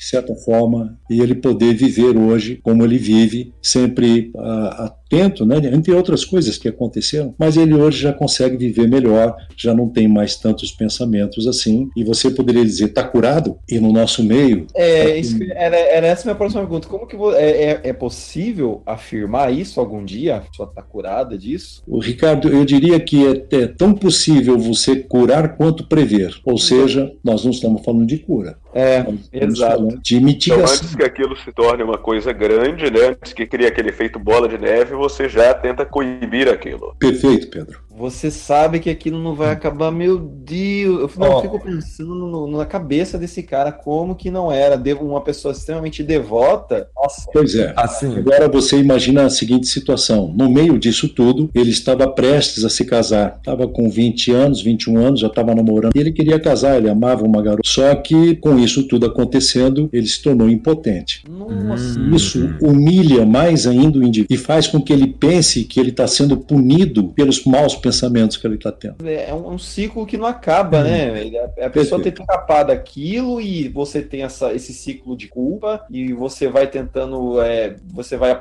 [0.00, 5.56] de certa forma, e ele poder viver hoje como ele vive, sempre uh, atento, né,
[5.72, 10.06] entre outras coisas que aconteceram, mas ele hoje já consegue viver melhor, já não tem
[10.06, 13.58] mais tantos pensamentos assim, e você poderia dizer, está curado?
[13.68, 14.66] E no nosso meio...
[14.74, 18.82] É, tá isso, era, era essa minha próxima pergunta, como que é, é, é possível
[18.86, 20.36] afirmar isso algum dia?
[20.36, 21.82] A pessoa está curada disso?
[21.86, 27.12] O Ricardo, eu diria que é, é tão possível você curar quanto prever, ou seja,
[27.24, 28.56] nós não estamos falando de cura.
[28.72, 29.98] É, exato.
[30.00, 30.64] De mitigação.
[30.64, 33.08] Então, antes que aquilo se torne uma coisa grande, né?
[33.08, 36.94] Antes que crie aquele efeito bola de neve, você já tenta coibir aquilo.
[36.98, 37.80] Perfeito, Pedro.
[38.00, 41.00] Você sabe que aquilo não vai acabar, meu Deus.
[41.00, 41.42] Eu não, Ó.
[41.42, 46.02] fico pensando no- na cabeça desse cara, como que não era devo- uma pessoa extremamente
[46.02, 46.88] devota.
[46.96, 47.72] Nossa, Pois é.
[47.76, 52.70] Assim, Agora você imagina a seguinte situação: no meio disso tudo, ele estava prestes a
[52.70, 53.36] se casar.
[53.38, 55.92] Estava com 20 anos, 21 anos, já estava namorando.
[55.94, 57.62] E ele queria casar, ele amava uma garota.
[57.66, 61.22] Só que com isso tudo acontecendo, ele se tornou impotente.
[61.28, 62.00] nossa.
[62.00, 62.14] Hum.
[62.16, 66.06] Isso humilha mais ainda o indivíduo e faz com que ele pense que ele está
[66.06, 68.96] sendo punido pelos maus pensamentos que ele está tendo.
[69.08, 71.20] É um, um ciclo que não acaba, né?
[71.20, 72.02] Ele- A, a pessoa Perfeito.
[72.02, 77.40] tenta escapar daquilo e você tem essa, esse ciclo de culpa e você vai tentando,
[77.40, 78.38] é, você vai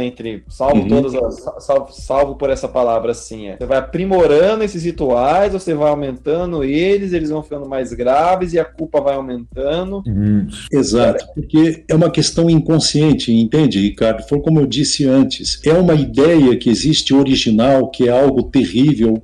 [0.00, 0.88] entre salvo Uhum.
[0.88, 5.74] todas as, salvo, salvo por essa palavra assim, é, você vai aprimorando esses rituais, você
[5.74, 10.02] vai aumentando eles, eles vão ficando mais graves e a culpa vai aumentando.
[10.06, 14.22] hum, Exato, porque é uma questão inconsciente, entende, Ricardo?
[14.28, 18.65] Foi como eu disse antes, é uma ideia que existe original, que é algo terrível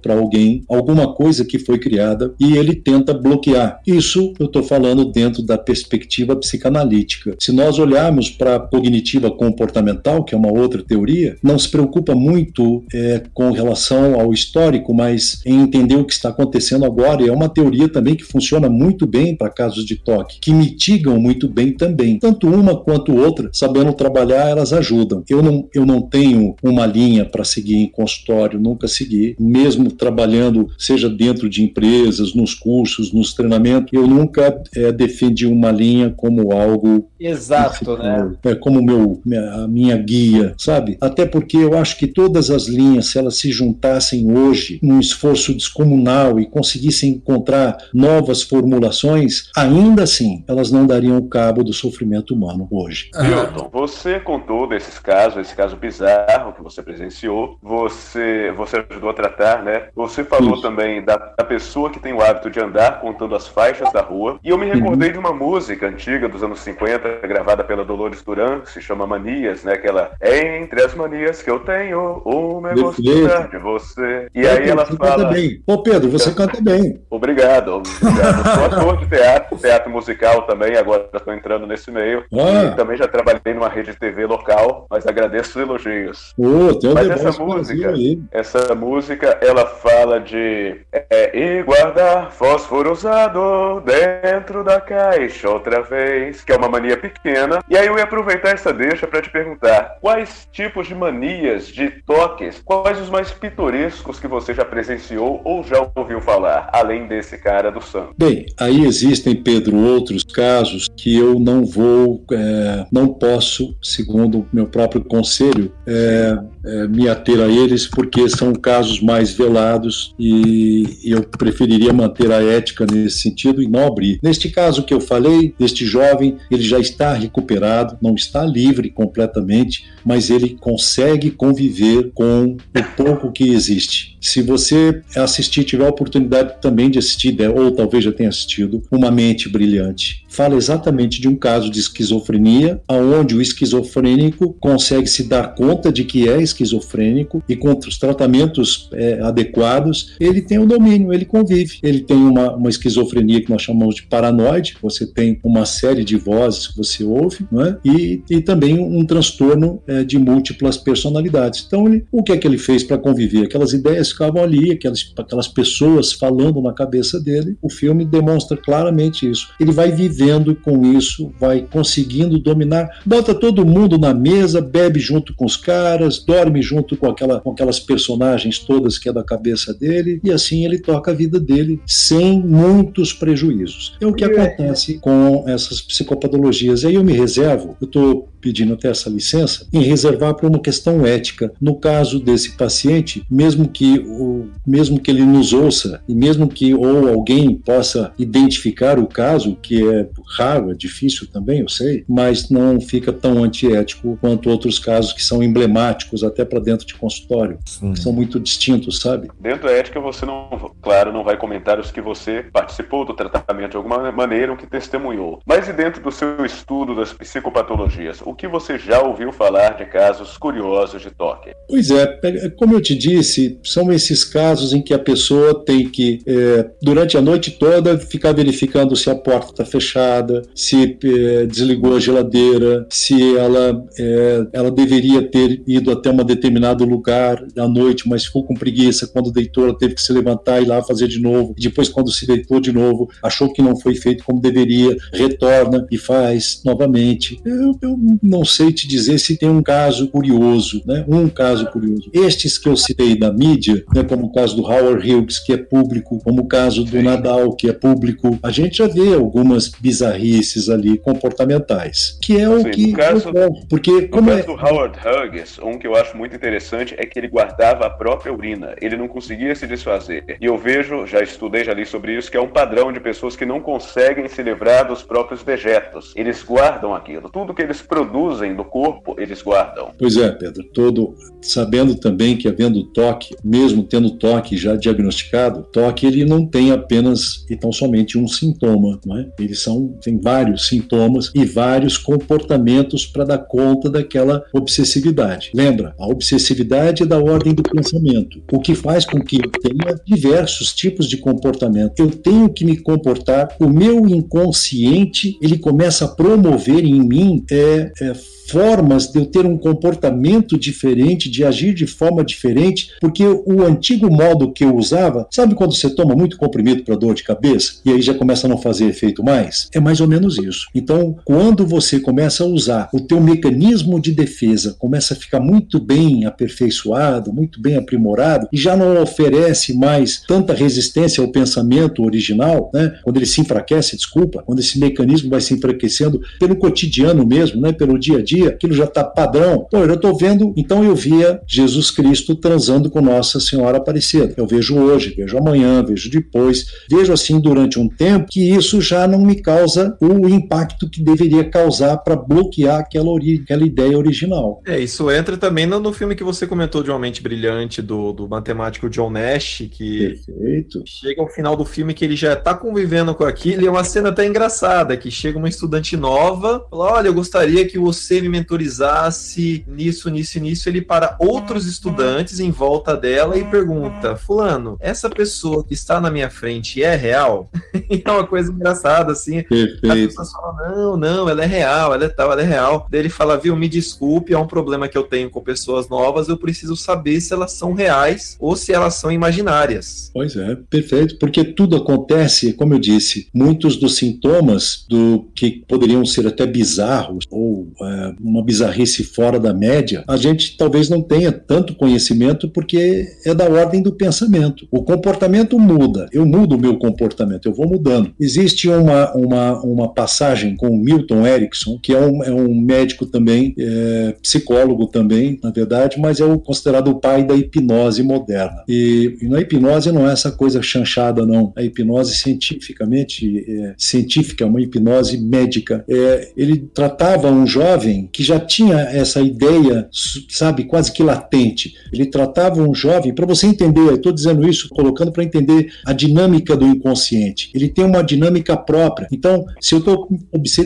[0.00, 3.80] para alguém, alguma coisa que foi criada, e ele tenta bloquear.
[3.86, 7.36] Isso eu estou falando dentro da perspectiva psicanalítica.
[7.38, 12.14] Se nós olharmos para a cognitiva comportamental, que é uma outra teoria, não se preocupa
[12.14, 17.22] muito é, com relação ao histórico, mas em entender o que está acontecendo agora.
[17.22, 21.18] E é uma teoria também que funciona muito bem para casos de toque, que mitigam
[21.20, 22.18] muito bem também.
[22.18, 25.22] Tanto uma quanto outra, sabendo trabalhar, elas ajudam.
[25.28, 30.68] Eu não, eu não tenho uma linha para seguir em consultório, nunca segui, mesmo trabalhando,
[30.78, 36.52] seja dentro de empresas, nos cursos, nos treinamentos, eu nunca é, defendi uma linha como
[36.52, 38.32] algo Exato, né?
[38.44, 40.96] é como meu, minha- a minha guia, sabe?
[41.00, 45.54] Até porque eu acho que todas as linhas, se elas se juntassem hoje num esforço
[45.54, 52.66] descomunal e conseguissem encontrar novas formulações, ainda assim elas não dariam cabo do sofrimento humano
[52.70, 53.10] hoje.
[53.20, 59.62] Milton, você contou desses casos, esse caso bizarro que você presenciou, você, você ajudou tratar,
[59.62, 59.84] né?
[59.94, 60.62] Você falou Isso.
[60.62, 64.38] também da, da pessoa que tem o hábito de andar contando as faixas da rua.
[64.44, 65.12] E eu me recordei Uhum.
[65.14, 69.64] de uma música antiga dos anos 50, gravada pela Dolores Duran, que se chama Manias,
[69.64, 69.74] né?
[69.74, 74.28] Aquela Entre as manias que eu tenho, uma é gostar de você.
[74.34, 75.16] E aí ela você fala.
[75.16, 75.62] canta bem.
[75.66, 77.00] Ô Pedro, você canta bem.
[77.10, 78.42] Obrigado, obrigado.
[78.54, 82.24] Sou ator de teatro, teatro musical também, agora estou entrando nesse meio.
[82.32, 82.64] Ah.
[82.72, 86.32] E também já trabalhei numa rede de TV local, mas agradeço os elogios.
[86.38, 87.92] Ô, tem um Mas essa música-.
[88.30, 89.01] Essa música,
[89.40, 96.56] ela fala de é, e guardar fósforo usado dentro da caixa outra vez, que é
[96.56, 97.60] uma mania pequena.
[97.68, 101.90] E aí eu ia aproveitar essa deixa para te perguntar, quais tipos de manias, de
[102.06, 107.38] toques, quais os mais pitorescos que você já presenciou ou já ouviu falar, além desse
[107.38, 108.14] cara do santo?
[108.16, 114.66] Bem, aí existem, Pedro, outros casos que eu não vou, é, não posso, segundo meu
[114.66, 121.22] próprio conselho, é, é, me ater a eles, porque são casos mais velados e eu
[121.22, 124.18] preferiria manter a ética nesse sentido e não abrir.
[124.22, 129.84] Neste caso que eu falei, deste jovem, ele já está recuperado, não está livre completamente,
[130.04, 134.16] mas ele consegue conviver com o pouco que existe.
[134.20, 138.82] Se você assistir, tiver a oportunidade também de assistir, né, ou talvez já tenha assistido,
[138.90, 145.24] Uma Mente Brilhante, fala exatamente de um caso de esquizofrenia, aonde o esquizofrênico consegue se
[145.24, 150.66] dar conta de que é esquizofrênico e com os tratamentos é, adequados, ele tem o
[150.66, 151.78] domínio, ele convive.
[151.82, 156.16] Ele tem uma, uma esquizofrenia que nós chamamos de paranoide, você tem uma série de
[156.16, 157.76] vozes que você ouve, é?
[157.84, 161.64] e, e também um transtorno é, de múltiplas personalidades.
[161.66, 163.44] Então, ele, o que é que ele fez para conviver?
[163.44, 167.56] Aquelas ideias ficavam ali, aquelas, aquelas pessoas falando na cabeça dele.
[167.60, 169.48] O filme demonstra claramente isso.
[169.60, 175.00] Ele vai vivendo vivendo com isso, vai conseguindo dominar, bota todo mundo na mesa, bebe
[175.00, 179.24] junto com os caras, dorme junto com, aquela, com aquelas personagens todas que é da
[179.24, 183.96] cabeça dele, e assim ele toca a vida dele sem muitos prejuízos.
[184.00, 186.84] É o que acontece com essas psicopatologias.
[186.84, 191.06] Aí eu me reservo, eu estou pedindo até essa licença, em reservar para uma questão
[191.06, 191.52] ética.
[191.60, 196.74] No caso desse paciente, mesmo que o, mesmo que ele nos ouça e mesmo que
[196.74, 202.50] ou alguém possa identificar o caso, que é raro, é difícil também, eu sei, mas
[202.50, 207.58] não fica tão antiético quanto outros casos que são emblemáticos até para dentro de consultório,
[207.64, 209.28] que são muito distintos, sabe?
[209.40, 213.72] Dentro da ética, você não, claro, não vai comentar os que você participou do tratamento
[213.72, 215.40] de alguma maneira, ou que testemunhou.
[215.46, 219.84] Mas e dentro do seu estudo das psicopatologias, o que você já ouviu falar de
[219.84, 221.50] casos curiosos de toque?
[221.68, 225.88] Pois é, é, como eu te disse, são esses casos em que a pessoa tem
[225.88, 231.46] que, é, durante a noite toda, ficar verificando se a porta está fechada, se é,
[231.46, 237.68] desligou a geladeira, se ela, é, ela deveria ter ido até um determinado lugar à
[237.68, 239.06] noite, mas ficou com preguiça.
[239.06, 241.54] Quando deitou, ela teve que se levantar e ir lá fazer de novo.
[241.58, 245.98] Depois, quando se deitou de novo, achou que não foi feito como deveria, retorna e
[245.98, 247.38] faz novamente.
[247.44, 251.04] Eu, eu não sei te dizer se tem um caso curioso, né?
[251.08, 252.10] um caso curioso.
[252.12, 255.56] Estes que eu citei da mídia, né, como o caso do Howard Hughes, que é
[255.56, 260.68] público, como o caso do Nadal, que é público, a gente já vê algumas bizarrices
[260.68, 263.66] ali comportamentais, que é o Sim, que caso, ocorre.
[263.68, 264.42] Porque, como caso é...
[264.44, 268.32] do Howard Hughes, um que eu acho muito interessante é que ele guardava a própria
[268.32, 270.24] urina, ele não conseguia se desfazer.
[270.40, 273.34] E eu vejo, já estudei, já li sobre isso, que é um padrão de pessoas
[273.34, 276.12] que não conseguem se livrar dos próprios dejetos.
[276.14, 277.28] Eles guardam aquilo.
[277.30, 279.90] Tudo que eles produzem do corpo, eles guardam.
[279.98, 280.64] Pois é, Pedro.
[280.72, 286.70] Todo sabendo também que havendo toque, mesmo tendo toque já diagnosticado, toque ele não tem
[286.70, 289.28] apenas e tão somente um sintoma, não é?
[289.38, 295.50] Eles são tem vários sintomas e vários comportamentos para dar conta daquela obsessividade.
[295.54, 299.96] Lembra, a obsessividade é da ordem do pensamento, o que faz com que eu tenha
[300.04, 301.98] diversos tipos de comportamento.
[301.98, 307.92] Eu tenho que me comportar, o meu inconsciente ele começa a promover em mim é,
[308.02, 313.62] é formas de eu ter um comportamento diferente, de agir de forma diferente, porque o
[313.62, 317.80] antigo modo que eu usava, sabe quando você toma muito comprimido para dor de cabeça
[317.82, 319.68] e aí já começa a não fazer efeito mais?
[319.72, 320.66] É mais ou menos isso.
[320.74, 325.80] Então, quando você começa a usar o teu mecanismo de defesa, começa a ficar muito
[325.80, 332.70] bem aperfeiçoado, muito bem aprimorado e já não oferece mais tanta resistência ao pensamento original,
[332.74, 332.98] né?
[333.02, 337.72] Quando ele se enfraquece, desculpa, quando esse mecanismo vai se enfraquecendo pelo cotidiano mesmo, né?
[337.72, 339.66] Pelo dia a dia dia, aquilo já está padrão.
[339.70, 344.34] Pô, eu estou vendo, então eu via Jesus Cristo transando com Nossa Senhora Aparecida.
[344.36, 349.06] Eu vejo hoje, vejo amanhã, vejo depois, vejo assim durante um tempo que isso já
[349.06, 353.10] não me causa o impacto que deveria causar para bloquear aquela,
[353.42, 354.62] aquela ideia original.
[354.66, 358.12] É, isso entra também no, no, filme que você comentou de Uma Mente Brilhante, do,
[358.12, 360.82] do matemático John Nash, que Perfeito.
[360.86, 363.84] chega ao final do filme que ele já está convivendo com aquilo, e é uma
[363.84, 368.28] cena até engraçada, que chega uma estudante nova, fala, olha, eu gostaria que você me
[368.28, 374.76] mentorizasse nisso, nisso e nisso, ele para outros estudantes em volta dela e pergunta: Fulano,
[374.80, 377.50] essa pessoa que está na minha frente é real?
[377.74, 379.42] é uma coisa engraçada, assim.
[379.42, 379.90] Perfeito.
[379.90, 382.86] As pessoas falam: Não, não, ela é real, ela é tal, ela é real.
[382.90, 386.28] Daí ele fala: Viu, me desculpe, é um problema que eu tenho com pessoas novas,
[386.28, 390.10] eu preciso saber se elas são reais ou se elas são imaginárias.
[390.12, 396.04] Pois é, perfeito, porque tudo acontece, como eu disse, muitos dos sintomas do que poderiam
[396.04, 401.32] ser até bizarros ou é, uma bizarrice fora da média, a gente talvez não tenha
[401.32, 404.66] tanto conhecimento porque é da ordem do pensamento.
[404.70, 408.12] O comportamento muda, eu mudo o meu comportamento, eu vou mudando.
[408.18, 413.54] Existe uma, uma, uma passagem com Milton Erickson, que é um, é um médico também,
[413.58, 418.64] é, psicólogo também, na verdade, mas é o considerado o pai da hipnose moderna.
[418.68, 421.52] E, e na hipnose não é essa coisa chanchada, não.
[421.56, 425.84] A hipnose cientificamente, é, científica, uma hipnose médica.
[425.88, 429.88] É, ele tratava um jovem que já tinha essa ideia,
[430.28, 431.74] sabe, quase que latente.
[431.92, 436.56] Ele tratava um jovem, para você entender, estou dizendo isso, colocando para entender a dinâmica
[436.56, 437.50] do inconsciente.
[437.54, 439.08] Ele tem uma dinâmica própria.
[439.12, 440.08] Então, se eu estou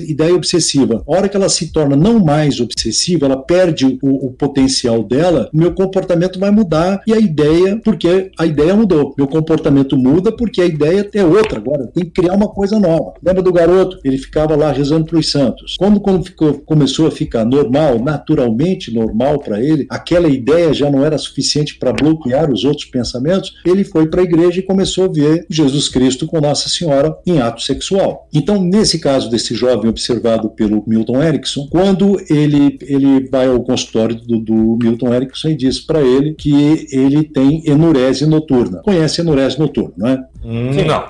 [0.09, 4.33] ideia obsessiva, a hora que ela se torna não mais obsessiva, ela perde o, o
[4.33, 9.15] potencial dela, meu comportamento vai mudar e a ideia, porque a ideia mudou.
[9.17, 11.87] Meu comportamento muda porque a ideia é outra agora.
[11.89, 13.15] Tem que criar uma coisa nova.
[13.23, 13.99] Lembra do garoto?
[14.05, 15.77] Ele ficava lá rezando para os santos.
[15.77, 21.05] Quando, quando ficou, começou a ficar normal, naturalmente normal para ele, aquela ideia já não
[21.05, 25.13] era suficiente para bloquear os outros pensamentos, ele foi para a igreja e começou a
[25.13, 28.29] ver Jesus Cristo com Nossa Senhora em ato sexual.
[28.33, 34.17] Então, nesse caso desse jovem observado pelo Milton Erickson, quando ele, ele vai ao consultório
[34.17, 38.83] do, do Milton Erickson e diz para ele que ele tem enurese noturna.
[38.83, 40.25] Conhece enurese noturna, não é?
[40.49, 41.05] Hum, não.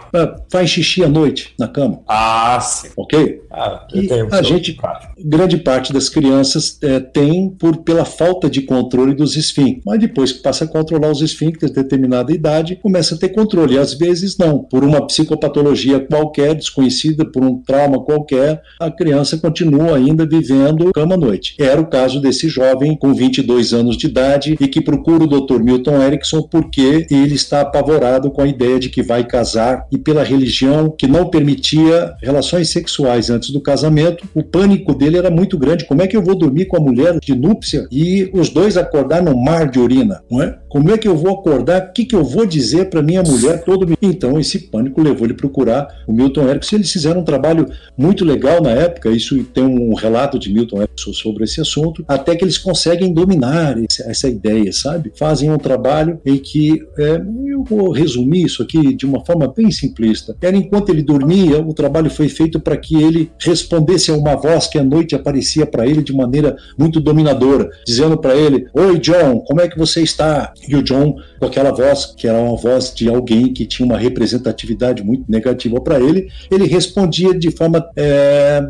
[0.51, 2.89] Faz xixi à noite na cama, Ah, sim.
[2.97, 3.43] ok?
[3.51, 5.09] Ah, eu E tenho a gente- Claro.
[5.18, 9.82] grande parte das crianças é, tem por pela falta de controle dos esfíncteres.
[9.84, 13.74] Mas depois que passa a controlar os esfíncteres, determinada idade, começa a ter controle.
[13.74, 14.59] E às vezes não.
[14.61, 21.14] Por uma psicopatologia qualquer, desconhecida, por um trauma qualquer, a criança continua ainda vivendo cama
[21.14, 21.55] à noite.
[21.61, 25.62] Era o caso desse jovem com 22 anos de idade e que procura o Dr.
[25.62, 30.24] Milton Erickson porque ele está apavorado com a ideia de que vai casar e pela
[30.24, 35.85] religião que não permitia relações sexuais antes do casamento, o pânico dele era muito grande.
[35.85, 39.22] Como é que eu vou dormir com a mulher de núpcia e os dois acordar
[39.22, 40.22] num mar de urina?
[40.31, 40.59] Não é?
[40.68, 41.89] Como é que eu vou acordar?
[41.89, 45.33] O que, que eu vou dizer para minha mulher todo Então, esse pânico levou ele
[45.33, 46.77] a procurar o Milton Erickson.
[46.77, 47.66] Eles fizeram um trabalho
[47.97, 49.11] muito legal na época.
[49.11, 52.05] Isso tem um relato de Milton Erickson sobre esse assunto.
[52.07, 55.12] Até que eles conseguem dominar essa ideia, sabe?
[55.14, 59.71] Fazem um trabalho em que, é, eu vou resumir isso aqui de uma forma bem
[59.71, 60.37] simplista.
[60.41, 64.67] Era enquanto ele dormia, o trabalho foi feito para que ele respondesse a uma voz
[64.67, 69.41] que à noite aparecia para ele de maneira muito dominadora, dizendo para ele: Oi, John,
[69.47, 70.53] como é que você está?
[70.69, 73.99] E o John, com aquela voz, que era uma voz de alguém que tinha uma
[73.99, 78.62] representatividade muito negativa para ele, ele respondia de forma é,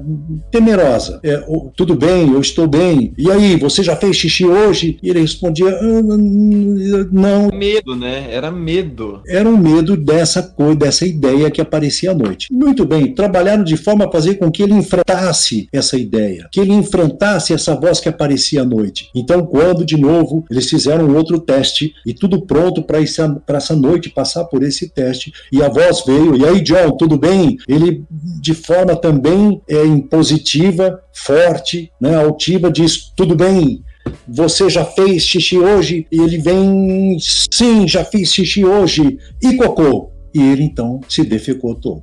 [0.50, 3.12] temerosa: é, "Oh, Tudo bem, eu estou bem.
[3.18, 4.98] E aí, você já fez xixi hoje?
[5.02, 6.02] E ele respondia: "Ah,
[7.12, 8.26] Não, Medo, né?
[8.30, 9.20] Era medo.
[9.28, 12.48] era um medo dessa coisa, dessa ideia que aparecia à noite.
[12.50, 16.72] Muito bem, trabalharam de forma a fazer com que ele enfrentasse essa ideia, que ele
[16.72, 19.10] enfrentasse essa voz que aparecia à noite.
[19.14, 24.44] Então, quando de novo eles fizeram outro teste e tudo pronto para essa noite passar
[24.44, 27.56] por esse teste, e a voz veio, e aí, John, tudo bem?
[27.68, 33.82] Ele, de forma também é, impositiva, forte, né, altiva, diz: tudo bem,
[34.26, 36.06] você já fez xixi hoje?
[36.10, 39.18] E ele vem, sim, já fiz xixi hoje.
[39.42, 40.12] E cocô?
[40.36, 42.02] E ele então se defecou todo.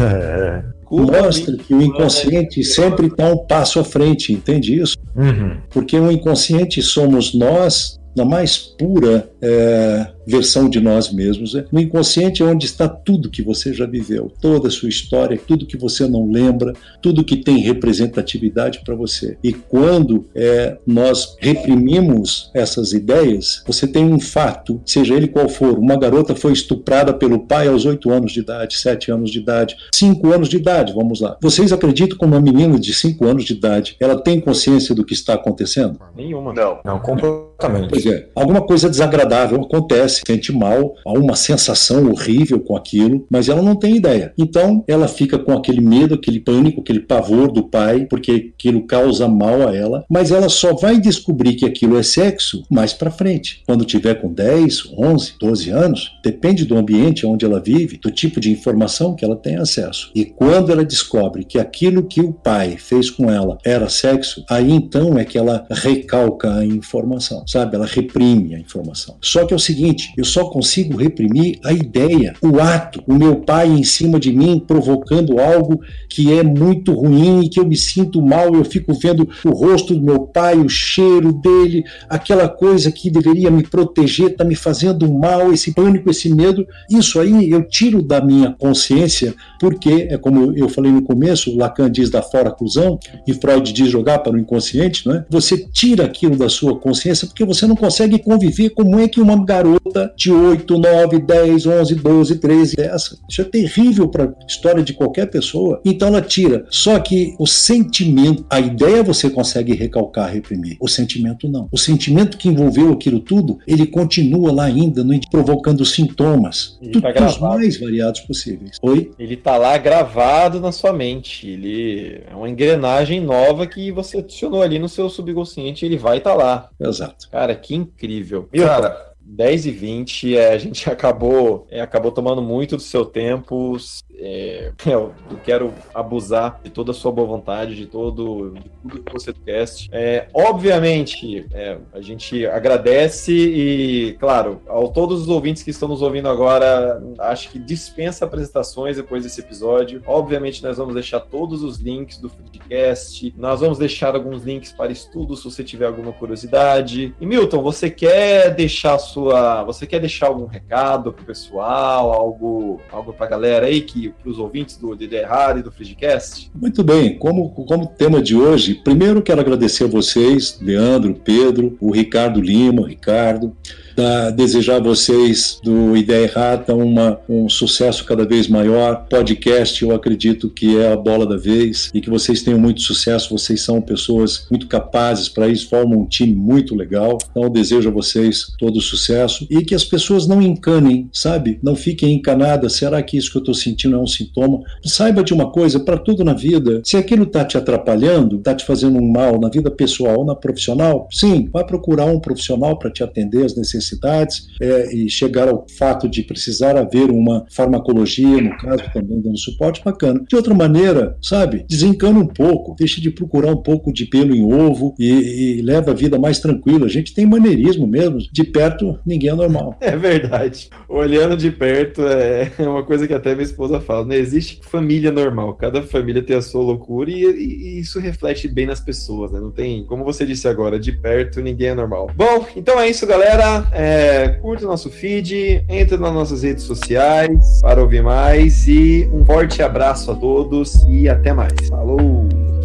[0.00, 0.64] É.
[0.90, 4.96] Mostra que o inconsciente sempre está um passo à frente, entende isso?
[5.14, 5.58] Uhum.
[5.70, 11.54] Porque o inconsciente somos nós na mais pura é, versão de nós mesmos.
[11.54, 11.64] né?
[11.70, 15.66] No inconsciente é onde está tudo que você já viveu, toda a sua história, tudo
[15.66, 16.72] que você não lembra,
[17.02, 19.36] tudo que tem representatividade para você.
[19.42, 25.78] E quando é, nós reprimimos essas ideias, você tem um fato, seja ele qual for,
[25.78, 29.76] uma garota foi estuprada pelo pai aos 8 anos de idade, 7 anos de idade,
[29.94, 31.36] 5 anos de idade, vamos lá.
[31.42, 35.14] Vocês acreditam que uma menina de 5 anos de idade, ela tem consciência do que
[35.14, 35.98] está acontecendo?
[36.16, 36.52] Nenhuma.
[36.52, 36.78] Não.
[36.84, 37.88] Não, completamente.
[37.88, 43.48] Pois é, alguma coisa desagradável acontece, sente mal, há uma sensação horrível com aquilo, mas
[43.48, 44.32] ela não tem ideia.
[44.38, 49.28] Então, ela fica com aquele medo, aquele pânico, aquele pavor do pai, porque aquilo causa
[49.28, 53.62] mal a ela, mas ela só vai descobrir que aquilo é sexo mais pra frente.
[53.66, 58.40] Quando tiver com 10, 11, 12 anos, depende do ambiente onde ela vive, do tipo
[58.40, 60.10] de informação que ela tem acesso.
[60.14, 64.70] E quando ela descobre que aquilo que o pai fez com ela era sexo, aí
[64.70, 67.76] então é que ela recalca a informação, sabe?
[67.76, 69.16] Ela reprime a informação.
[69.20, 73.36] Só que é o seguinte, eu só consigo reprimir a ideia, o ato, o meu
[73.36, 77.76] pai em cima de mim provocando algo que é muito ruim e que eu me
[77.76, 82.90] sinto mal, eu fico vendo o rosto do meu pai, o cheiro dele, aquela coisa
[82.90, 86.66] que deveria me proteger, está me fazendo mal, esse pânico, esse medo.
[86.90, 91.90] Isso aí eu tiro da minha consciência, porque é como eu falei no começo, Lacan
[91.90, 95.24] diz da fora-clusão e Freud diz jogar para o inconsciente, não é?
[95.28, 99.44] Você tira aquilo da sua consciência porque você não consegue conviver como é que uma
[99.44, 103.18] garota de 8, 9, 10, 11, 12, 13 é essa.
[103.28, 105.80] Isso é terrível para a história de qualquer pessoa.
[105.84, 106.64] Então ela tira.
[106.70, 110.76] Só que o sentimento, a ideia você consegue recalcar, reprimir.
[110.80, 111.68] O sentimento não.
[111.70, 116.78] O sentimento que envolveu aquilo tudo, ele continua lá ainda, no, provocando sintomas.
[116.80, 118.78] Ele Tudo tá os mais variados possíveis.
[118.82, 119.10] Oi?
[119.18, 121.48] Ele tá lá gravado na sua mente.
[121.48, 126.34] Ele é uma engrenagem nova que você adicionou ali no seu subconsciente ele vai estar
[126.34, 126.70] lá.
[126.80, 127.28] Exato.
[127.30, 128.48] Cara, que incrível.
[128.52, 129.09] Cara,
[129.40, 133.74] 10 e 20 é, a gente acabou, é, acabou tomando muito do seu tempo.
[134.20, 135.12] É, eu
[135.42, 139.88] quero abusar de toda a sua boa vontade, de todo de tudo que você cast.
[139.92, 146.02] É, obviamente, é, a gente agradece e, claro, a todos os ouvintes que estão nos
[146.02, 150.02] ouvindo agora, acho que dispensa apresentações depois desse episódio.
[150.06, 154.92] Obviamente, nós vamos deixar todos os links do podcast, nós vamos deixar alguns links para
[154.92, 157.14] estudos se você tiver alguma curiosidade.
[157.20, 163.12] E Milton, você quer deixar sua, você quer deixar algum recado pro pessoal, algo, algo
[163.12, 166.50] pra galera aí que para os ouvintes do DD Errado e do Frigcast?
[166.54, 171.90] Muito bem, como, como tema de hoje, primeiro quero agradecer a vocês, Leandro, Pedro, o
[171.90, 173.56] Ricardo Lima, Ricardo,
[174.00, 179.06] da, desejar a vocês do Ideia Errata uma, um sucesso cada vez maior.
[179.08, 183.30] Podcast, eu acredito que é a bola da vez e que vocês tenham muito sucesso.
[183.30, 187.18] Vocês são pessoas muito capazes para isso, formam um time muito legal.
[187.30, 191.58] Então, desejo a vocês todo sucesso e que as pessoas não encanem, sabe?
[191.62, 192.74] Não fiquem encanadas.
[192.74, 194.60] Será que isso que eu estou sentindo é um sintoma?
[194.84, 198.64] Saiba de uma coisa: para tudo na vida, se aquilo está te atrapalhando, está te
[198.64, 202.90] fazendo um mal na vida pessoal ou na profissional, sim, vai procurar um profissional para
[202.90, 208.56] te atender necessidades necessidades é, e chegar ao fato de precisar haver uma farmacologia, no
[208.58, 210.22] caso, também dando suporte, bacana.
[210.28, 214.44] De outra maneira, sabe, desencana um pouco, deixa de procurar um pouco de pelo em
[214.44, 216.86] ovo e, e leva a vida mais tranquila.
[216.86, 219.76] A gente tem maneirismo mesmo, de perto ninguém é normal.
[219.80, 220.68] É verdade.
[220.88, 225.54] Olhando de perto é uma coisa que até minha esposa fala, não existe família normal,
[225.54, 229.40] cada família tem a sua loucura e, e isso reflete bem nas pessoas, né?
[229.40, 232.10] Não tem, como você disse agora, de perto ninguém é normal.
[232.14, 233.66] Bom, então é isso, galera.
[233.72, 239.24] É, curta o nosso feed, entre nas nossas redes sociais para ouvir mais e um
[239.24, 241.52] forte abraço a todos e até mais.
[241.68, 242.59] Falou!